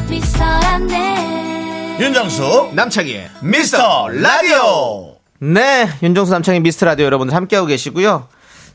[0.08, 8.28] 미스터란데 윤정수 남창희의 미스터 라디오 네, 윤정수 남창희 미스터 라디오 여러분들 함께하고 계시고요.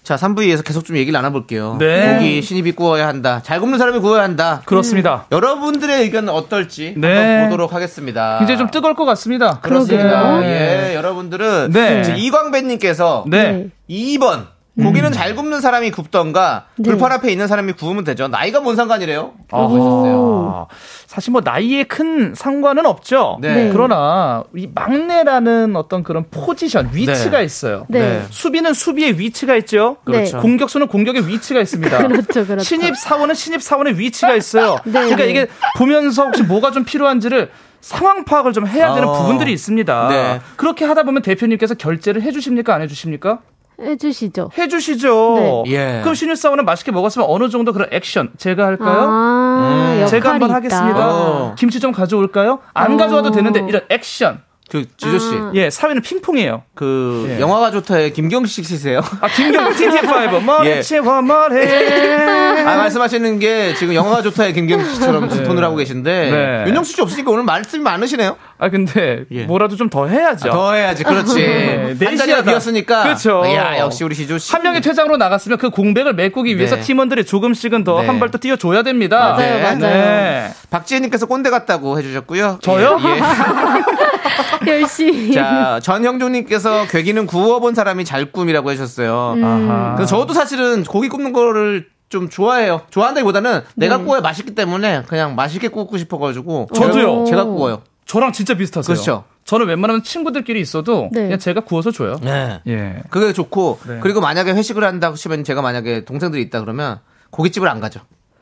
[0.09, 1.75] 자, 3부에서 계속 좀 얘기를 나눠볼게요.
[1.77, 2.15] 네.
[2.15, 3.41] 고기 신입이 구워야 한다.
[3.43, 4.63] 잘 굽는 사람이 구워야 한다.
[4.65, 5.27] 그렇습니다.
[5.31, 7.15] 여러분들의 의견은 어떨지 네.
[7.15, 8.39] 한번 보도록 하겠습니다.
[8.41, 9.59] 이제 좀 뜨거울 것 같습니다.
[9.59, 10.31] 그렇습니다.
[10.31, 10.49] 그러게요.
[10.49, 12.15] 예, 여러분들은 네.
[12.17, 13.67] 이광배님께서 네.
[13.87, 14.47] 2번
[14.83, 16.89] 고기는 잘 굽는 사람이 굽던가 네.
[16.89, 18.27] 불판 앞에 있는 사람이 구우면 되죠.
[18.27, 19.33] 나이가 뭔 상관이래요?
[19.51, 20.65] 아.
[21.07, 23.37] 사실 뭐 나이에 큰 상관은 없죠.
[23.41, 23.53] 네.
[23.53, 23.69] 네.
[23.71, 27.43] 그러나 이 막내라는 어떤 그런 포지션, 위치가 네.
[27.43, 27.85] 있어요.
[27.89, 27.99] 네.
[27.99, 28.25] 네.
[28.29, 29.97] 수비는 수비의 위치가 있죠.
[30.03, 30.39] 그렇죠.
[30.39, 31.97] 공격수는 공격의 위치가 있습니다.
[32.07, 32.63] 그렇죠, 그렇죠.
[32.63, 34.77] 신입 사원은 신입 사원의 위치가 있어요.
[34.85, 35.29] 네, 그러니까 네.
[35.29, 37.49] 이게 보면서 혹시 뭐가 좀 필요한지를
[37.81, 39.13] 상황 파악을 좀 해야 되는 어.
[39.13, 40.09] 부분들이 있습니다.
[40.09, 40.41] 네.
[40.57, 42.73] 그렇게 하다 보면 대표님께서 결제를 해주십니까?
[42.73, 43.39] 안 해주십니까?
[43.81, 44.51] 해주시죠.
[44.57, 45.63] 해주시죠.
[45.65, 45.71] 네.
[45.71, 45.99] 예.
[46.01, 49.07] 그럼 신입 사원은 맛있게 먹었으면 어느 정도 그런 액션 제가 할까요?
[49.09, 50.55] 아, 역할이 제가 한번 있다.
[50.57, 51.07] 하겠습니다.
[51.09, 51.55] 어.
[51.57, 52.59] 김치 좀 가져올까요?
[52.73, 52.97] 안 어.
[52.97, 54.41] 가져와도 되는데 이런 액션.
[54.69, 55.51] 그 지조 씨, 아.
[55.55, 56.61] 예, 사회는 핑퐁이에요.
[56.75, 57.39] 그 예.
[57.39, 59.01] 영화가 좋다의 김경식 씨세요?
[59.19, 60.81] 아, 김경 TT5 머리 예.
[60.83, 61.65] 치워 머리.
[61.65, 66.63] 아, 말씀하시는 게 지금 영화가 좋다의 김경식 씨처럼 톤을 하고 계신데 네.
[66.67, 68.35] 윤정수 씨 없으니까 오늘 말씀이 많으시네요.
[68.61, 69.43] 아, 근데 예.
[69.45, 70.49] 뭐라도 좀 더 해야죠.
[70.51, 71.35] 더 해야지, 그렇지.
[71.97, 72.43] 네, 한 자리가.
[72.43, 73.03] 비었으니까.
[73.03, 73.41] 그렇죠.
[73.47, 74.51] 야, 역시 우리 지조 씨.
[74.51, 76.81] 한 명이 퇴장으로 나갔으면 그 공백을 메꾸기 위해서 네.
[76.81, 78.07] 팀원들이 조금씩은 더 네.
[78.07, 79.31] 한발 더 뛰어줘야 됩니다.
[79.31, 79.61] 맞아요, 네.
[79.61, 79.77] 맞아요.
[79.79, 80.51] 네.
[80.69, 82.59] 박지혜님께서 꼰대 같다고 해주셨고요.
[82.61, 82.99] 저요?
[83.03, 83.19] 예, 예.
[84.81, 85.33] 열심히.
[85.33, 89.33] 자, 전형종님께서 괴기는 구워본 사람이 잘 꿈이라고 해주셨어요.
[89.37, 89.43] 음.
[89.43, 89.95] 아하.
[89.95, 92.81] 그래서 저도 사실은 고기 굽는 거를 좀 좋아해요.
[92.89, 94.03] 좋아한다기보다는 내가 네.
[94.03, 96.69] 구워야 맛있기 때문에 그냥 맛있게 굽고 싶어가지고.
[96.73, 97.25] 저도요.
[97.25, 97.81] 제가 구워요.
[98.09, 98.91] 저랑 진짜 비슷하세요.
[98.91, 99.23] 그렇죠.
[99.45, 101.23] 저는 웬만하면 친구들끼리 있어도 네.
[101.25, 102.17] 그냥 제가 구워서 줘요.
[102.23, 102.59] 네.
[102.65, 103.03] 예.
[103.11, 103.99] 그게 좋고 네.
[104.01, 106.99] 그리고 만약에 회식을 한다고 치면 제가 만약에 동생들이 있다 그러면
[107.29, 107.99] 고깃집을 안 가죠.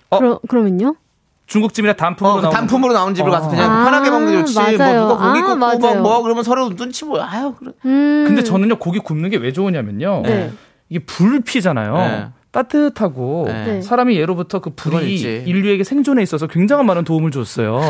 [0.09, 0.95] 그러, 그러면요?
[1.47, 4.53] 중국집이나 단품으로 어, 그 나오는 단품으로 나온 집을 가서 그냥 아, 편하게 먹는 게 좋지.
[4.53, 5.01] 뭐 맞아요.
[5.01, 6.01] 누가 고기 아, 굽고 뭐, 맞아요.
[6.01, 7.23] 뭐 그러면 서로 눈치 보여.
[7.23, 7.73] 아유 그래.
[7.85, 8.23] 음.
[8.25, 10.21] 근데 저는요 고기 굽는 게 왜 좋으냐면요.
[10.23, 10.51] 네.
[10.87, 12.31] 이게 불 피잖아요.
[12.57, 12.63] 네.
[12.63, 13.81] 따뜻하고 네.
[13.81, 15.43] 사람이 예로부터 그 불이.
[15.45, 17.81] 인류에게 생존에 있어서 굉장한 많은 도움을 줬어요.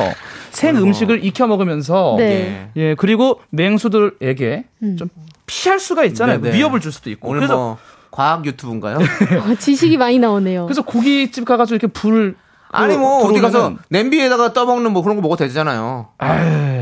[0.51, 2.69] 생 음식을 익혀 먹으면서 네.
[2.75, 4.65] 예 그리고 맹수들에게
[4.97, 5.09] 좀
[5.45, 6.41] 피할 수가 있잖아요.
[6.41, 6.57] 네네.
[6.57, 7.29] 위협을 줄 수도 있고.
[7.29, 7.77] 오늘 그래서 뭐
[8.11, 8.97] 과학 유튜브인가요?
[9.45, 10.65] 어, 지식이 많이 나오네요.
[10.65, 12.35] 그래서 고깃집 가가지고 이렇게 불
[12.69, 16.07] 아니 뭐 어디 가서 냄비에다가 떠먹는 뭐 그런 거 먹어도 되잖아요.
[16.21, 16.76] 에이.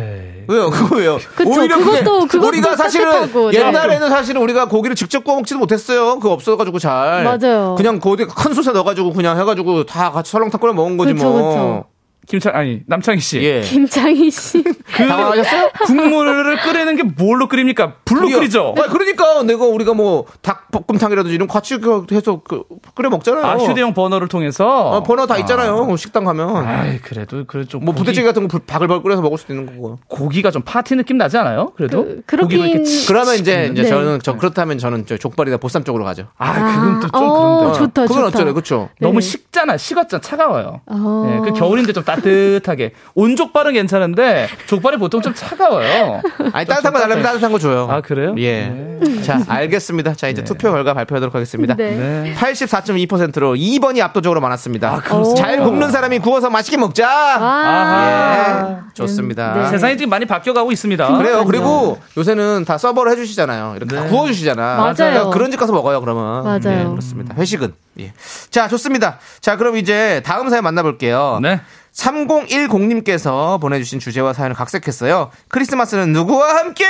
[0.47, 0.69] 왜요?
[0.69, 1.17] 그거 왜요?
[1.35, 3.59] 그쵸, 오히려 그것도- 그것도 우리가 사실은 따뜻하고, 네.
[3.59, 6.15] 옛날에는 사실은 우리가 고기를 직접 구워 먹지도 못했어요.
[6.19, 7.23] 그거 없어가지고 잘.
[7.23, 7.75] 맞아요.
[7.77, 11.49] 그냥 거기 큰 솥에 넣어가지고 그냥 해가지고 다 같이 설렁탕 끓여 먹은 거지 그쵸, 뭐.
[11.49, 11.85] 그쵸.
[12.27, 13.43] 김창 아니 남창희 씨.
[13.43, 13.61] 예.
[13.61, 14.63] 김창희 씨.
[14.97, 15.69] 당황하셨어요?
[15.85, 17.95] 국물을 끓이는 게 뭘로 끓입니까?
[18.05, 18.73] 불로 끓이죠.
[18.77, 22.63] 아니, 그러니까 내가 우리가 뭐 닭볶음탕이라든지 이런 거 같이 그 해서 그
[22.95, 23.45] 끓여 먹잖아요.
[23.45, 24.65] 아 휴대용 버너를 통해서.
[24.65, 25.95] 어, 버너 다 있잖아요.
[25.97, 26.65] 식당 가면.
[26.67, 29.99] 아이 그래도 그래 좀뭐 고기- 부대찌개 같은 거 불- 바글바글 끓여서 먹을 수도 있는 거고.
[30.07, 31.73] 고기가 좀 파티 느낌 나지 않아요?
[31.75, 33.87] 그래도 그- 그렇긴- 고기도 이렇게 치- 그러면 이제 이제 네.
[33.87, 36.27] 저는 저 그렇다면 저는 저 족발이나 보쌈 쪽으로 가죠.
[36.37, 38.27] 아 그건 또좀 어, 그런데 좋다, 그건 좋다.
[38.27, 38.89] 어쩌래, 그렇죠?
[38.99, 39.21] 너무 네.
[39.21, 40.81] 식잖아 식었잖아 차가워요.
[40.87, 41.41] 어.
[41.43, 46.21] 네, 그 겨울인데 좀 따 뜻하게 온족발은 괜찮은데 족발이 보통 좀 차가워요.
[46.53, 47.87] 아니 따뜻한 거 달라면 따뜻한 거 줘요.
[47.89, 48.35] 아 그래요?
[48.37, 48.99] 예.
[49.23, 50.13] 자 알겠습니다.
[50.15, 51.75] 자 이제 투표 결과 발표하도록 하겠습니다.
[51.75, 51.91] 네.
[51.91, 52.35] 네.
[52.35, 55.01] 84.2%로 2번이 압도적으로 많았습니다.
[55.05, 55.33] 아?
[55.37, 57.07] 잘 볶는 사람이 구워서 맛있게 먹자.
[57.07, 58.79] 아.
[58.87, 59.53] 예, 좋습니다.
[59.53, 59.69] 네.
[59.69, 61.17] 세상이 지금 많이 바뀌어가고 있습니다.
[61.17, 61.45] 그래요.
[61.45, 63.73] 그리고 요새는 다 서버를 해주시잖아요.
[63.77, 64.09] 이렇게 다 네.
[64.09, 64.75] 구워주시잖아.
[64.77, 64.93] 맞아요.
[64.95, 66.01] 그러니까 그런 집 가서 먹어요.
[66.01, 66.43] 그러면.
[66.43, 66.59] 맞아요.
[66.59, 67.35] 네, 그렇습니다.
[67.35, 67.73] 회식은.
[67.99, 68.13] 예.
[68.49, 69.19] 자 좋습니다.
[69.39, 71.39] 자 그럼 이제 다음 사연 만나볼게요.
[71.41, 71.61] 네.
[71.95, 75.31] 3010님께서 보내주신 주제와 사연을 각색했어요.
[75.49, 76.85] 크리스마스는 누구와 함께?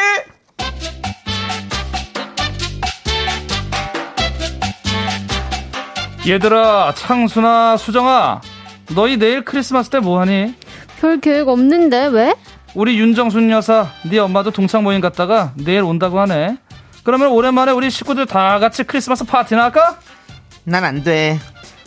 [6.27, 8.41] 얘들아 창순아 수정아
[8.95, 10.55] 너희 내일 크리스마스 때 뭐하니?
[10.99, 12.35] 별 계획 없는데 왜?
[12.73, 16.57] 우리 윤정순 여사 네 엄마도 동창 모임 갔다가 내일 온다고 하네.
[17.03, 19.99] 그러면 오랜만에 우리 식구들 다 같이 크리스마스 파티나 할까?
[20.63, 21.39] 난 안 돼.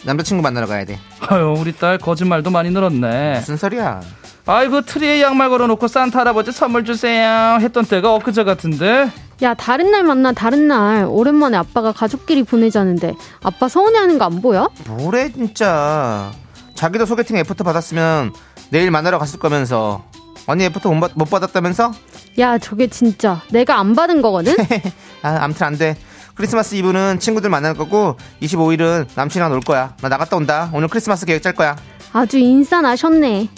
[0.04, 0.98] 남자친구 만나러 가야 돼.
[1.28, 3.34] 아유 우리 딸 거짓말도 많이 늘었네.
[3.40, 4.00] 무슨 소리야?
[4.46, 9.10] 아이고 트리에 양말 걸어놓고 산타 할아버지 선물 주세요 했던 때가 엊그제 같은데
[9.42, 14.70] 야 다른 날 만나 다른 날 오랜만에 아빠가 가족끼리 보내자는데 아빠 서운해하는 거 안 보여?
[14.86, 16.30] 뭐래 진짜.
[16.74, 18.32] 자기도 소개팅 애프터 받았으면
[18.70, 20.04] 내일 만나러 갔을 거면서.
[20.46, 21.92] 언니 애프터 못, 받, 못 받았다면서?
[22.38, 24.54] 야 저게 진짜 내가 안 받은 거거든?
[25.22, 25.96] 아, 아무튼 안 돼.
[26.38, 29.94] 크리스마스 이브는 친구들 만날 거고 25일은 남친이랑 놀 거야.
[30.00, 30.70] 나 나갔다 온다.
[30.72, 31.76] 오늘 크리스마스 계획 짤 거야.
[32.12, 33.48] 아주 인싸 나셨네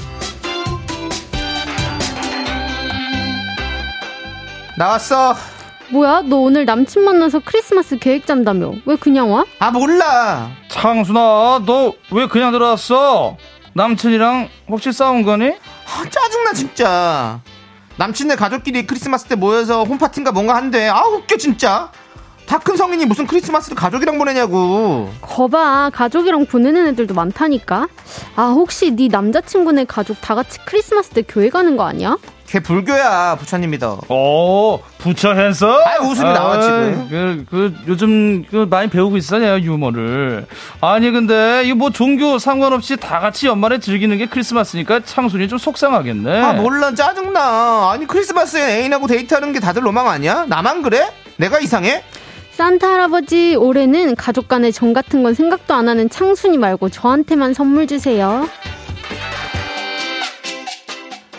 [4.79, 5.37] 나왔어.
[5.91, 9.45] 뭐야 너 오늘 남친 만나서 크리스마스 계획 짠다며 왜 그냥 와?
[9.59, 10.49] 아 몰라.
[10.69, 13.37] 창순아 너 왜 그냥 들어왔어?
[13.75, 15.49] 남친이랑 혹시 싸운 거니?
[15.51, 17.41] 아, 짜증나 진짜.
[17.97, 20.89] 남친네 가족끼리 크리스마스 때 모여서 홈파티인가 뭔가 한대.
[20.89, 21.91] 아 웃겨 진짜.
[22.51, 25.09] 다 큰 성인이 무슨 크리스마스를 가족이랑 보내냐고.
[25.21, 27.87] 거봐 가족이랑 보내는 애들도 많다니까
[28.35, 32.17] 아 혹시 네 남자친구네 가족 다 같이 크리스마스 때 교회 가는 거 아니야?
[32.49, 34.01] 걔 불교야 부처님 믿어.
[34.09, 35.81] 오 부처 핸서?
[35.87, 37.07] 아이, 웃음이 나와, 지금.
[37.09, 40.47] 그, 그 요즘 그 많이 배우고 있어 내가 유머를.
[40.81, 46.41] 아니 근데 이 뭐 종교 상관없이 다 같이 연말에 즐기는 게 크리스마스니까 창순이 좀 속상하겠네.
[46.43, 47.93] 아 몰라 짜증나.
[47.93, 50.47] 아니 크리스마스에 애인하고 데이트하는 게 다들 로망 아니야?
[50.49, 51.09] 나만 그래?
[51.37, 52.03] 내가 이상해?
[52.61, 57.87] 산타 할아버지 올해는 가족 간의 정 같은 건 생각도 안 하는 창순이 말고 저한테만 선물
[57.87, 58.47] 주세요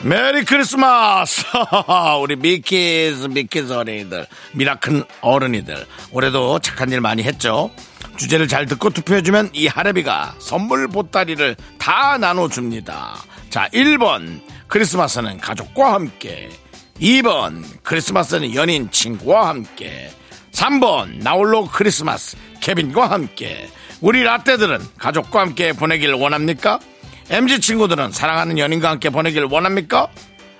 [0.01, 1.45] Merry Christmas!
[2.23, 5.85] 우리 미키즈, 미키즈 어린이들, 미라큰 어른이들.
[6.11, 7.69] 올해도 착한 일 많이 했죠?
[8.17, 13.13] 주제를 잘 듣고 투표해주면 이 하레비가 선물 보따리를 다 나눠줍니다.
[13.51, 14.41] 자, 1번.
[14.65, 16.49] 크리스마스는 가족과 함께.
[16.99, 17.63] 2번.
[17.83, 20.09] 크리스마스는 연인, 친구와 함께.
[20.61, 21.23] 3번.
[21.23, 22.37] 나홀로 크리스마스.
[22.59, 23.67] 케빈과 함께.
[23.99, 26.79] 우리 라떼들은 가족과 함께 보내길 원합니까?
[27.31, 30.07] MG 친구들은 사랑하는 연인과 함께 보내길 원합니까?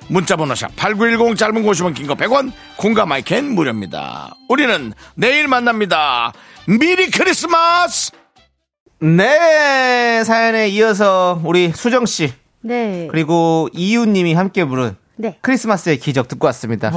[0.08, 4.34] 문자번호 샵 8910 짧은 거 50원 긴 거 100원 콩과 마이캔 무료입니다.
[4.50, 6.34] 우리는 내일 만납니다.
[6.68, 8.12] 미리 크리스마스!
[9.00, 12.32] 네 사연에 이어서 우리 수정 씨
[12.64, 15.38] 네 그리고 이유님이 함께 부른 네.
[15.42, 16.92] 크리스마스의 기적 듣고 왔습니다.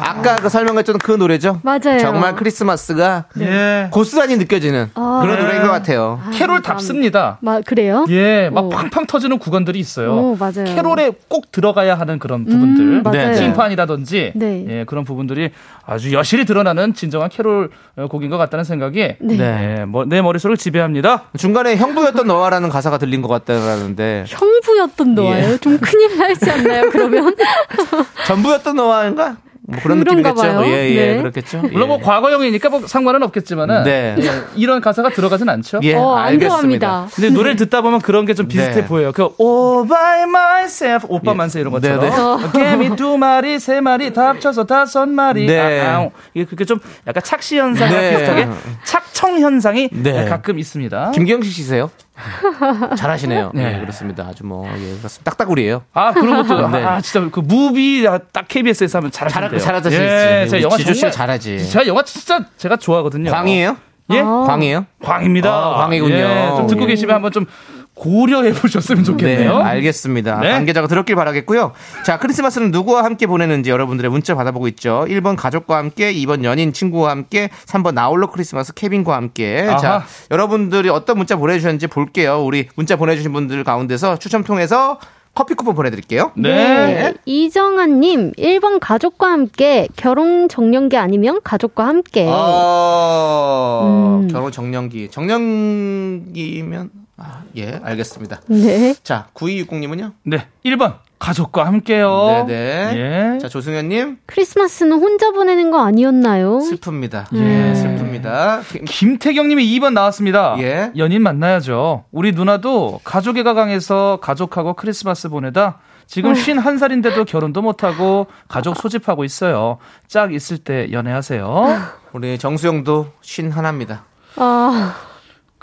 [0.00, 1.60] 아까 그 설명했던 그 노래죠?
[1.64, 1.98] 맞아요.
[1.98, 3.88] 정말 크리스마스가 예.
[3.90, 5.18] 고스란히 느껴지는 아.
[5.22, 6.20] 그런 노래인 것 같아요.
[6.34, 7.38] 캐롤 답습니다.
[7.40, 8.06] 마, 그래요?
[8.10, 8.68] 예, 막 오.
[8.68, 10.12] 팡팡 터지는 구간들이 있어요.
[10.14, 10.64] 오, 맞아요.
[10.66, 12.84] 캐롤에 꼭 들어가야 하는 그런 부분들.
[12.84, 13.30] 음, 맞아요.
[13.30, 13.34] 네.
[13.34, 14.64] 심판이라든지 네.
[14.68, 15.50] 예, 그런 부분들이
[15.86, 19.78] 아주 여실히 드러나는 진정한 캐롤 어, 곡인 것 같다는 생각이 네.
[19.80, 21.24] 예, 뭐, 내 머릿속을 지배합니다.
[21.36, 25.58] 중간에 형부였던 너와라는 가사가 들린 것 같다는데 형부였던 너예요?
[25.58, 27.34] 좀 큰일 나지 않나요, 그러면?
[28.26, 29.36] 전부였던 너와인가?
[29.66, 30.34] 뭐 그런 느낌이겠죠.
[30.34, 30.62] 봐요.
[30.66, 31.18] 예, 예, 네.
[31.18, 31.62] 그렇겠죠.
[31.72, 32.04] 물론 뭐 예.
[32.04, 34.14] 과거형이니까 뭐 상관은 없겠지만은 네.
[34.18, 35.80] 예, 이런 가사가 들어가진 않죠.
[35.82, 37.08] 예, 어, 안 알겠습니다.
[37.14, 38.84] 근데 노래를 듣다 보면 그런 게 좀 비슷해 네.
[38.84, 39.12] 보여요.
[39.12, 41.34] 그 All by myself 오빠 예.
[41.36, 42.70] 만세 이런 것처럼 어, 네, 네.
[42.76, 45.80] 개미 두 마리 세 마리 다 합쳐서 다섯 마리 네.
[45.80, 48.10] 아, 아, 이게 그게 좀 약간 착시 현상과 네.
[48.18, 48.48] 비슷하게
[48.84, 50.24] 착청 현상이 네.
[50.26, 51.12] 가끔 있습니다.
[51.12, 51.90] 김경식 씨세요?
[52.96, 53.50] 잘하시네요.
[53.54, 53.72] 네.
[53.72, 53.80] 네.
[53.80, 54.24] 그렇습니다.
[54.28, 55.30] 아주 뭐 예, 그렇습니다.
[55.30, 55.82] 딱따구리예요.
[55.92, 56.84] 아 그런 것도 네.
[56.84, 59.58] 아 진짜 그 무비 아, 딱 KBS에서 하면 잘하시대요.
[59.58, 59.96] 잘- 잘하시지.
[60.02, 61.70] 예, 제가 영화 정말 잘하지.
[61.70, 63.30] 제가 영화 진짜 제가 좋아하거든요.
[63.30, 63.76] 광이에요?
[64.12, 64.20] 예?
[64.20, 64.44] 아.
[64.46, 64.86] 광이에요?
[65.02, 65.50] 광입니다.
[65.50, 66.14] 아, 광이군요.
[66.14, 66.86] 예, 좀 듣고 예.
[66.88, 67.46] 계시면 한번 좀
[67.94, 69.58] 고려해 보셨으면 좋겠네요.
[69.58, 70.40] 네, 알겠습니다.
[70.40, 70.50] 네.
[70.50, 71.72] 관계자가 들었길 바라겠고요.
[72.04, 75.04] 자, 크리스마스는 누구와 함께 보내는지 여러분들의 문자 받아보고 있죠.
[75.08, 79.66] 1번 가족과 함께, 2번 연인 친구와 함께, 3번 나홀로 크리스마스 케빈과 함께.
[79.68, 79.78] 아하.
[79.78, 82.42] 자, 여러분들이 어떤 문자 보내주셨는지 볼게요.
[82.44, 84.98] 우리 문자 보내주신 분들 가운데서 추첨 통해서
[85.34, 86.30] 커피 쿠폰 보내드릴게요.
[86.36, 87.12] 네.
[87.24, 92.24] 이정아님, 1번 가족과 함께, 결혼 정년기 아니면 가족과 함께.
[92.28, 94.28] 어, 음.
[94.28, 95.10] 결혼 정년기.
[95.10, 98.40] 정년기면, 아, 예, 알겠습니다.
[98.46, 98.94] 네.
[99.02, 100.12] 자, 9260님은요?
[100.24, 100.48] 네.
[100.64, 102.44] 1번 가족과 함께요.
[102.46, 103.34] 네네.
[103.34, 103.38] 예.
[103.38, 106.58] 자, 조승현님, 크리스마스는 혼자 보내는 거 아니었나요?
[106.58, 107.26] 슬픕니다.
[107.32, 107.70] 네.
[107.70, 108.84] 예, 슬픕니다.
[108.84, 110.56] 김태경님이 2번 나왔습니다.
[110.58, 110.90] 예.
[110.96, 112.04] 연인 만나야죠.
[112.10, 119.78] 우리 누나도 가족의 가강에서 가족하고 크리스마스 보내다 지금 51살인데도 결혼도 못하고 가족 소집하고 있어요.
[120.06, 121.64] 짝 있을 때 연애하세요.
[122.12, 124.04] 우리 정수영도 신 하나입니다.
[124.36, 124.94] 아,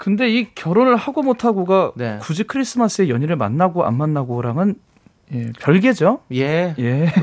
[0.02, 2.18] 근데 이 결혼을 하고 못 하고가 네.
[2.24, 4.74] 굳이 크리스마스에 연인을 만나고 안 만나고랑은
[5.36, 6.22] 예, 별개죠.
[6.34, 6.74] 예.
[6.80, 7.06] 예.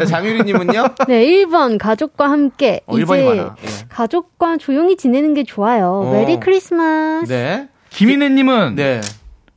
[0.00, 0.86] 자, 장유리님은요?
[1.06, 2.80] 네, 1번 가족과 함께.
[2.86, 3.56] 어, 1번이 이제 많아.
[3.62, 3.68] 예.
[3.90, 6.00] 가족과 조용히 지내는 게 좋아요.
[6.06, 6.12] 어.
[6.12, 7.30] 메리 크리스마스.
[7.30, 7.68] 네.
[7.90, 9.02] 김인혜님은 네.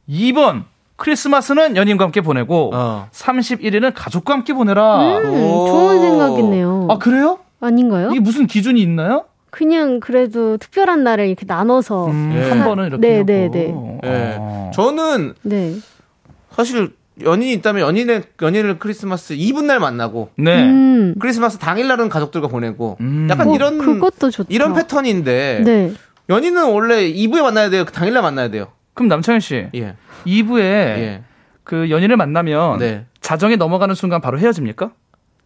[0.09, 0.65] 2번
[0.97, 3.07] 크리스마스는 연인과 함께 보내고 어.
[3.13, 5.19] 31일은 가족과 함께 보내라.
[5.21, 5.67] 음, 오.
[5.67, 6.88] 좋은 생각이네요.
[6.89, 7.39] 아 그래요?
[7.61, 8.09] 아닌가요?
[8.11, 9.23] 이게 무슨 기준이 있나요?
[9.49, 12.07] 그냥 그래도 특별한 날을 이렇게 나눠서.
[12.07, 12.49] 음, 예.
[12.49, 13.25] 한 번은 이렇게 네, 하고.
[13.25, 13.99] 네, 네.
[14.03, 14.35] 예.
[14.39, 14.71] 어.
[14.73, 15.75] 저는 네.
[16.51, 16.91] 사실
[17.23, 20.63] 연인이 있다면 연인의, 연인을 크리스마스 이브 날 만나고 네.
[20.63, 21.15] 음.
[21.19, 23.27] 크리스마스 당일날은 가족들과 보내고 음.
[23.29, 24.47] 약간 어, 이런 그것도 좋다.
[24.51, 25.93] 이런 패턴인데 네.
[26.29, 27.85] 연인은 원래 이브에 만나야 돼요.
[27.85, 28.67] 당일날 만나야 돼요.
[28.93, 29.95] 그럼 남창현 씨 예.
[30.25, 31.23] 2부에 예.
[31.63, 33.05] 그 연인을 만나면 네.
[33.21, 34.91] 자정에 넘어가는 순간 바로 헤어집니까?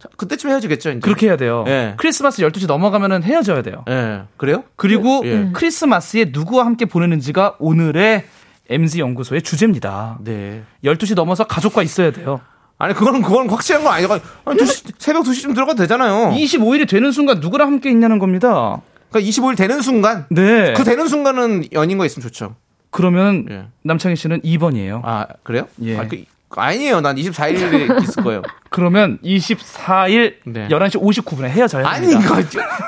[0.01, 0.99] 자, 그때쯤 헤어지겠죠, 이제.
[0.99, 1.63] 그렇게 해야 돼요.
[1.67, 1.93] 예.
[1.97, 3.85] 크리스마스 12시 넘어가면은 헤어져야 돼요.
[3.87, 4.23] 예.
[4.35, 4.63] 그래요?
[4.75, 5.49] 그리고 예.
[5.53, 8.25] 크리스마스에 누구와 함께 보내는지가 오늘의
[8.67, 10.17] MZ 연구소의 주제입니다.
[10.23, 10.63] 네.
[10.83, 12.41] 12시 넘어서 가족과 있어야 돼요.
[12.79, 14.13] 아니, 그거는, 그건 확실한 건 아니고,
[14.45, 16.31] 아니, 2시, 새벽 2시쯤 들어가도 되잖아요.
[16.31, 18.81] 25일이 되는 순간 누구랑 함께 있냐는 겁니다.
[19.11, 20.73] 그러니까 25일 되는 순간, 네.
[20.73, 22.55] 그 되는 순간은 연인과 있으면 좋죠.
[22.89, 23.65] 그러면 예.
[23.83, 25.01] 남창희 씨는 2번이에요.
[25.03, 25.67] 아, 그래요?
[25.83, 25.99] 예.
[25.99, 26.23] 아, 그,
[26.59, 27.01] 아니에요.
[27.01, 28.41] 난 24일에 있을 거예요.
[28.69, 30.67] 그러면 24일 네.
[30.67, 32.11] 11시 59분에 헤어져야 아니.
[32.11, 32.35] 이거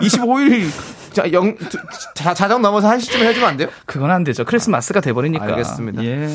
[0.01, 0.70] 25일,
[1.14, 1.55] 자, 영,
[2.16, 3.70] 자, 자정 넘어서 1시쯤 해주면 안 돼요?
[3.86, 4.43] 그건 안 되죠.
[4.45, 5.45] 크리스마스가 돼버리니까.
[5.45, 6.03] 알겠습니다.
[6.03, 6.28] 예.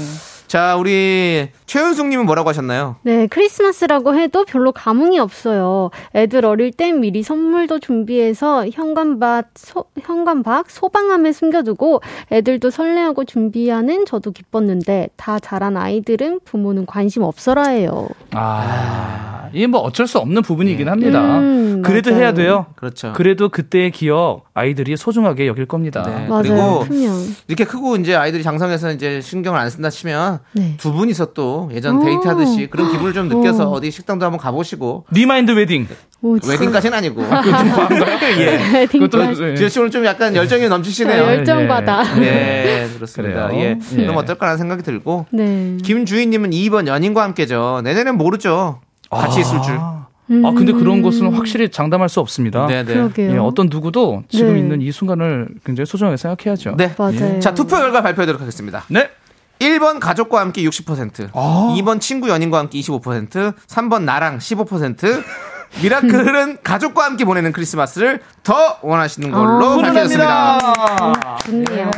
[0.49, 2.97] 자, 우리 최윤숙님은 뭐라고 하셨나요?
[3.03, 5.91] 네, 크리스마스라고 해도 별로 감흥이 없어요.
[6.15, 12.01] 애들 어릴 땐 미리 선물도 준비해서 현관밭, 소, 현관박 소방함에 숨겨두고
[12.33, 18.09] 애들도 설레하고 준비하는 저도 기뻤는데 다 자란 아이들은 부모는 관심 없어라 해요.
[18.33, 21.39] 아, 이게 뭐 어쩔 수 없는 부분이긴 합니다.
[21.41, 22.23] 음, 그래도 맞아요.
[22.23, 22.67] 해야 돼요.
[22.77, 23.13] 그렇죠.
[23.15, 26.03] 그래도 그때의 기억 아이들이 소중하게 여길 겁니다.
[26.07, 26.27] 네.
[26.27, 26.43] 맞아요.
[26.43, 27.15] 그리고 크면.
[27.49, 30.75] 이렇게 크고 이제 아이들이 장성해서 이제 신경을 안 쓴다 치면 네.
[30.79, 32.05] 두 분이서 또 예전 오.
[32.05, 33.73] 데이트하듯이 그런 기분을 좀 느껴서 오.
[33.75, 35.87] 어디 식당도 한번 가보시고 remind wedding.
[36.23, 36.37] 오.
[36.47, 37.23] wedding까지는 아니고
[38.39, 38.79] 예.
[38.81, 38.99] wedding까지.
[38.99, 39.57] 그것도- 예.
[39.57, 41.25] 지효 씨 오늘 좀 약간 열정이 넘치시네요.
[41.25, 42.15] 아, 열정받아.
[42.19, 43.55] 네, 그렇습니다.
[43.55, 43.79] 예.
[43.93, 43.97] 예.
[43.97, 45.77] 그럼 어떨까라는 생각이 들고 네.
[45.83, 47.81] 김주희님은 2번 연인과 함께죠.
[47.85, 48.81] 내년엔 모르죠.
[49.11, 49.75] 같이 있을 줄.
[49.75, 50.07] 아,
[50.45, 52.67] 아, 근데 그런 것은 확실히 장담할 수 없습니다.
[52.67, 52.93] 네, 네.
[52.93, 53.33] 그러게요.
[53.33, 54.59] 예, 어떤 누구도 지금 네.
[54.59, 56.75] 있는 이 순간을 굉장히 소중하게 생각해야죠.
[56.77, 56.93] 네.
[56.99, 57.41] 맞아요.
[57.41, 58.85] 자, 투표 결과 발표하도록 하겠습니다.
[58.89, 59.09] 네.
[59.61, 61.75] 1번 가족과 함께 60%, 아.
[61.79, 65.23] 2번 친구 연인과 함께 25%, 3번 나랑 15%,
[65.83, 71.39] 미라클은 가족과 함께 보내는 크리스마스를 더 원하시는 걸로 아, 밝혀졌습니다.
[71.45, 71.91] 좋네요.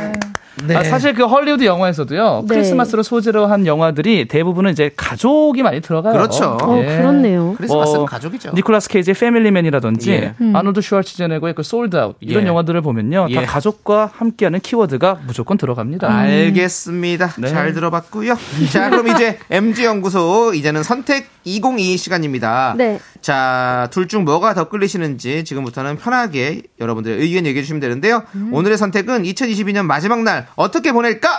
[0.75, 2.45] 아, 사실 그 헐리우드 영화에서도요.
[2.47, 2.55] 네.
[2.55, 6.13] 크리스마스로 소재로 한 영화들이 대부분은 이제 가족이 많이 들어가요.
[6.13, 6.57] 그렇죠.
[6.61, 6.97] 어, 예.
[6.97, 7.55] 그렇네요.
[7.57, 8.51] 크리스마스는 어, 가족이죠.
[8.53, 10.33] 니콜라스 케이지의 패밀리맨이라든지 예.
[10.53, 12.47] 아놀드 슈왈츠제네거의 그 솔드아웃 이런 예.
[12.47, 13.27] 영화들을 보면요.
[13.29, 13.35] 예.
[13.35, 16.07] 다 가족과 함께하는 키워드가 무조건 들어갑니다.
[16.11, 17.33] 알겠습니다.
[17.37, 17.47] 네.
[17.49, 18.35] 잘 들어봤고요.
[18.71, 22.75] 자, 그럼 이제 MG 연구소 이제는 선택 2022 시간입니다.
[22.77, 22.99] 네.
[23.21, 28.23] 자, 둘 중 뭐가 더 끌리시는지 지금부터는 편하게 여러분들의 의견 얘기해 주시면 되는데요.
[28.51, 31.29] 오늘의 선택은 2022년 마지막 날 어떻게 보낼까?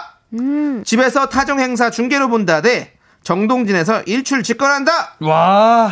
[0.84, 2.92] 집에서 타종 행사 중계로 본다 대
[3.22, 5.16] 정동진에서 일출 직관한다.
[5.20, 5.90] 와.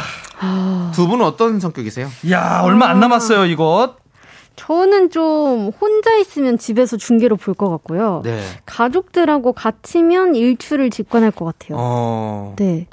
[0.95, 2.09] 두 분은 어떤 성격이세요?
[2.31, 3.97] 야 얼마 안 남았어요 이것.
[4.57, 8.23] 저는 좀 혼자 있으면 집에서 중계로 볼 것 같고요.
[8.25, 8.43] 네.
[8.67, 11.77] 가족들하고 같이면 일출을 직관할 것 같아요.
[11.79, 12.87] 어, 네.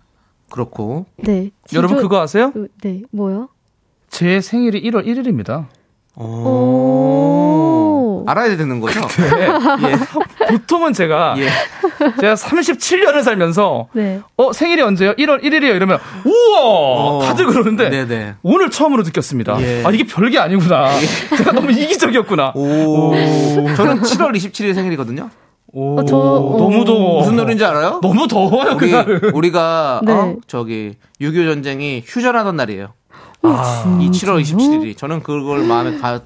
[0.49, 1.05] 그렇고.
[1.17, 1.51] 네.
[1.73, 2.51] 여러분 지조- 그거 아세요?
[2.53, 3.01] 그- 네.
[3.11, 3.49] 뭐요?
[4.09, 5.65] 제 생일이 1월 1일입니다.
[6.15, 8.23] 오.
[8.27, 8.99] 알아야 되는 거죠?
[9.87, 10.47] 예.
[10.57, 11.47] 보통은 제가 예.
[12.19, 14.21] 제가 37년을 살면서 네.
[14.35, 15.13] 어 생일이 언제요?
[15.15, 15.75] 1월 1일이요.
[15.75, 17.21] 이러면 우와 어.
[17.23, 18.35] 다들 그러는데 네네.
[18.43, 19.61] 오늘 처음으로 느꼈습니다.
[19.61, 19.83] 예.
[19.85, 20.89] 아 이게 별게 아니구나.
[21.37, 22.53] 제가 너무 이기적이었구나.
[22.55, 23.13] 오.
[23.75, 25.29] 저는 7월 27일 생일이거든요.
[25.77, 26.57] 오, 어, 저- 어.
[26.57, 27.19] 너무 더워.
[27.19, 27.99] 무슨 노래인지 알아요?
[28.01, 29.31] 너무 더워요 우리, 그날은.
[29.35, 30.11] 우리가, 네.
[30.11, 30.35] 어?
[30.47, 32.93] 저기, 6.25 전쟁이 휴전하던 날이에요.
[33.43, 34.97] 아, 이 7월 27일이.
[34.97, 36.21] 저는 그걸 마음에 가,